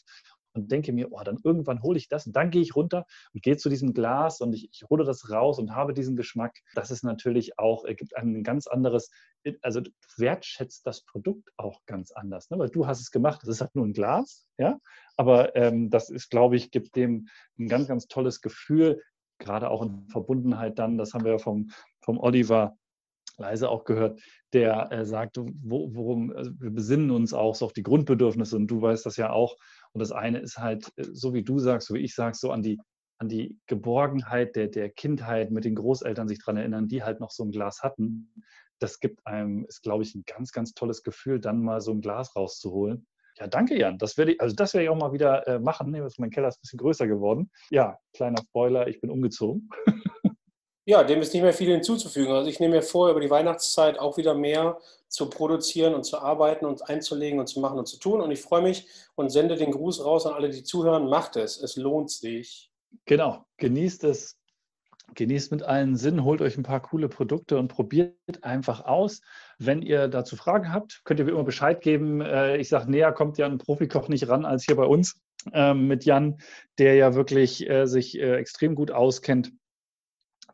und 0.54 0.72
denke 0.72 0.94
mir, 0.94 1.12
oh, 1.12 1.22
dann 1.24 1.40
irgendwann 1.44 1.82
hole 1.82 1.98
ich 1.98 2.08
das 2.08 2.28
und 2.28 2.36
dann 2.36 2.52
gehe 2.52 2.62
ich 2.62 2.76
runter 2.76 3.06
und 3.34 3.44
gehe 3.44 3.58
zu 3.58 3.70
diesem 3.70 3.94
Glas 3.94 4.40
und 4.42 4.54
ich, 4.54 4.70
ich 4.72 4.84
hole 4.90 5.04
das 5.04 5.30
raus 5.30 5.60
und 5.60 5.76
habe 5.76 5.94
diesen 5.94 6.16
Geschmack. 6.16 6.60
Das 6.76 6.92
ist 6.92 7.04
natürlich 7.04 7.58
auch, 7.60 7.86
gibt 7.86 8.16
ein 8.16 8.44
ganz 8.44 8.68
anderes, 8.68 9.10
also 9.62 9.82
wertschätzt 10.18 10.86
das 10.86 11.02
Produkt 11.02 11.50
auch 11.58 11.82
ganz 11.86 12.12
anders, 12.12 12.50
ne? 12.50 12.60
weil 12.60 12.70
du 12.70 12.88
hast 12.88 13.02
es 13.02 13.12
gemacht, 13.12 13.42
das 13.42 13.50
ist 13.50 13.62
halt 13.62 13.76
nur 13.76 13.86
ein 13.86 13.94
Glas, 13.94 14.46
ja, 14.58 14.80
aber 15.18 15.56
ähm, 15.56 15.90
das 15.90 16.10
ist, 16.10 16.30
glaube 16.30 16.56
ich, 16.56 16.72
gibt 16.72 16.96
dem 16.96 17.28
ein 17.60 17.68
ganz, 17.68 17.88
ganz 17.88 18.08
tolles 18.08 18.42
Gefühl, 18.42 19.02
gerade 19.40 19.70
auch 19.70 19.82
in 19.82 20.08
Verbundenheit 20.08 20.80
dann, 20.80 20.98
das 20.98 21.14
haben 21.14 21.26
wir 21.26 21.34
ja 21.34 21.38
vom, 21.38 21.70
vom 22.02 22.20
Oliver 22.20 22.78
leise 23.38 23.70
auch 23.70 23.84
gehört, 23.84 24.22
der 24.54 24.92
äh, 24.92 25.06
sagt, 25.06 25.38
wo, 25.38 25.94
worum, 25.94 26.32
also 26.32 26.52
wir 26.60 26.70
besinnen 26.70 27.12
uns 27.12 27.34
auch 27.34 27.56
so 27.56 27.66
auf 27.66 27.74
die 27.74 27.84
Grundbedürfnisse 27.84 28.56
und 28.56 28.68
du 28.68 28.82
weißt 28.82 29.06
das 29.06 29.18
ja 29.18 29.32
auch, 29.32 29.58
und 29.94 30.00
das 30.00 30.12
eine 30.12 30.40
ist 30.40 30.58
halt, 30.58 30.92
äh, 30.98 31.06
so 31.12 31.34
wie 31.34 31.44
du 31.44 31.60
sagst, 31.60 31.88
so 31.88 31.96
wie 31.96 32.02
ich 32.02 32.16
sage, 32.16 32.36
so 32.36 32.52
an 32.52 32.62
die, 32.62 32.80
an 33.20 33.30
die 33.30 33.58
Geborgenheit 33.68 34.56
der, 34.56 34.68
der 34.68 34.90
Kindheit 34.90 35.52
mit 35.52 35.66
den 35.66 35.76
Großeltern 35.76 36.28
sich 36.28 36.40
daran 36.40 36.58
erinnern, 36.58 36.88
die 36.88 37.04
halt 37.04 37.20
noch 37.20 37.32
so 37.32 37.44
ein 37.44 37.52
Glas 37.52 37.82
hatten. 37.82 38.32
Das 38.80 39.00
gibt 39.00 39.26
einem, 39.26 39.66
ist, 39.66 39.82
glaube 39.82 40.04
ich, 40.04 40.14
ein 40.14 40.24
ganz, 40.26 40.52
ganz 40.52 40.74
tolles 40.74 41.04
Gefühl, 41.04 41.40
dann 41.40 41.60
mal 41.60 41.80
so 41.80 41.92
ein 41.92 42.02
Glas 42.02 42.36
rauszuholen. 42.36 43.08
Ja, 43.40 43.48
danke, 43.48 43.78
Jan. 43.78 43.98
Das 43.98 44.18
werde 44.18 44.34
ich, 44.34 44.42
also 44.42 44.56
das 44.56 44.74
werde 44.74 44.86
ich 44.86 44.90
auch 44.90 44.96
mal 44.96 45.14
wieder 45.14 45.48
äh, 45.48 45.60
machen. 45.60 45.92
Mein 46.18 46.30
Keller 46.30 46.48
ist 46.48 46.58
ein 46.58 46.62
bisschen 46.62 46.80
größer 46.80 47.08
geworden. 47.08 47.50
Ja, 47.70 47.98
kleiner 48.14 48.42
Spoiler, 48.42 48.88
ich 48.88 49.02
bin 49.02 49.10
umgezogen. 49.10 49.70
Ja, 50.86 51.02
dem 51.06 51.22
ist 51.22 51.34
nicht 51.34 51.44
mehr 51.44 51.54
viel 51.54 51.72
hinzuzufügen. 51.72 52.34
Also 52.34 52.50
ich 52.50 52.60
nehme 52.60 52.76
mir 52.76 52.82
vor, 52.82 53.10
über 53.10 53.22
die 53.22 53.30
Weihnachtszeit 53.30 53.98
auch 53.98 54.18
wieder 54.18 54.34
mehr 54.34 54.80
zu 55.08 55.30
produzieren 55.30 55.94
und 55.94 56.04
zu 56.04 56.18
arbeiten 56.18 56.66
und 56.66 56.90
einzulegen 56.90 57.40
und 57.40 57.48
zu 57.48 57.62
machen 57.62 57.80
und 57.80 57.86
zu 57.86 58.00
tun. 58.00 58.20
Und 58.20 58.32
ich 58.32 58.42
freue 58.42 58.62
mich 58.62 58.86
und 59.16 59.30
sende 59.30 59.56
den 59.56 59.72
Gruß 59.72 60.04
raus 60.04 60.26
an 60.26 60.34
alle, 60.34 60.50
die 60.50 60.64
zuhören. 60.64 61.08
Macht 61.08 61.38
es, 61.38 61.58
es 61.62 61.78
lohnt 61.78 62.12
sich. 62.12 62.70
Genau, 63.06 63.46
genießt 63.58 64.04
es. 64.04 64.38
Genießt 65.16 65.52
mit 65.52 65.64
allen 65.64 65.96
Sinn, 65.96 66.24
holt 66.24 66.42
euch 66.42 66.58
ein 66.58 66.64
paar 66.64 66.82
coole 66.82 67.08
Produkte 67.08 67.60
und 67.60 67.68
probiert 67.68 68.16
einfach 68.42 68.86
aus. 68.86 69.22
Wenn 69.60 69.82
ihr 69.82 70.08
dazu 70.08 70.36
Fragen 70.36 70.74
habt, 70.74 71.02
könnt 71.04 71.20
ihr 71.20 71.26
mir 71.26 71.32
immer 71.32 71.44
Bescheid 71.44 71.82
geben. 71.82 72.22
Äh, 72.22 72.58
ich 72.58 72.70
sage, 72.70 72.90
näher 72.90 73.12
kommt 73.12 73.38
ja 73.38 73.46
ein 73.46 73.60
Profikoch 73.60 74.10
nicht 74.10 74.28
ran 74.28 74.46
als 74.46 74.64
hier 74.64 74.76
bei 74.76 74.86
uns 74.86 75.20
ähm, 75.54 75.88
mit 75.88 76.06
Jan, 76.06 76.38
der 76.80 76.96
ja 76.96 77.14
wirklich 77.14 77.70
äh, 77.70 77.86
sich 77.86 78.18
äh, 78.18 78.36
extrem 78.38 78.76
gut 78.76 78.92
auskennt 78.92 79.52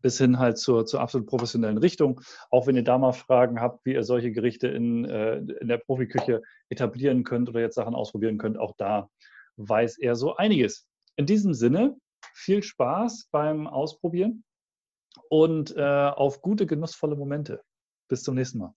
bis 0.02 0.18
hin 0.18 0.40
halt 0.40 0.58
zur, 0.58 0.86
zur 0.86 1.02
absolut 1.02 1.28
professionellen 1.28 1.78
Richtung. 1.78 2.22
Auch 2.50 2.68
wenn 2.68 2.76
ihr 2.76 2.84
da 2.84 2.98
mal 2.98 3.12
Fragen 3.12 3.60
habt, 3.60 3.86
wie 3.86 3.94
ihr 3.94 4.04
solche 4.04 4.32
Gerichte 4.32 4.70
in, 4.70 5.04
in 5.04 5.68
der 5.68 5.78
Profiküche 5.78 6.42
etablieren 6.70 7.26
könnt 7.26 7.50
oder 7.50 7.60
jetzt 7.60 7.76
Sachen 7.76 7.96
ausprobieren 7.96 8.38
könnt, 8.38 8.58
auch 8.58 8.74
da 8.78 9.10
weiß 9.58 9.98
er 9.98 10.16
so 10.16 10.38
einiges. 10.38 10.88
In 11.18 11.26
diesem 11.26 11.54
Sinne, 11.54 11.98
viel 12.34 12.64
Spaß 12.64 13.30
beim 13.32 13.68
Ausprobieren 13.68 14.44
und 15.30 15.76
äh, 15.76 15.82
auf 15.82 16.42
gute, 16.42 16.66
genussvolle 16.66 17.16
Momente. 17.16 17.64
Bis 18.08 18.24
zum 18.24 18.36
nächsten 18.36 18.60
Mal. 18.60 18.74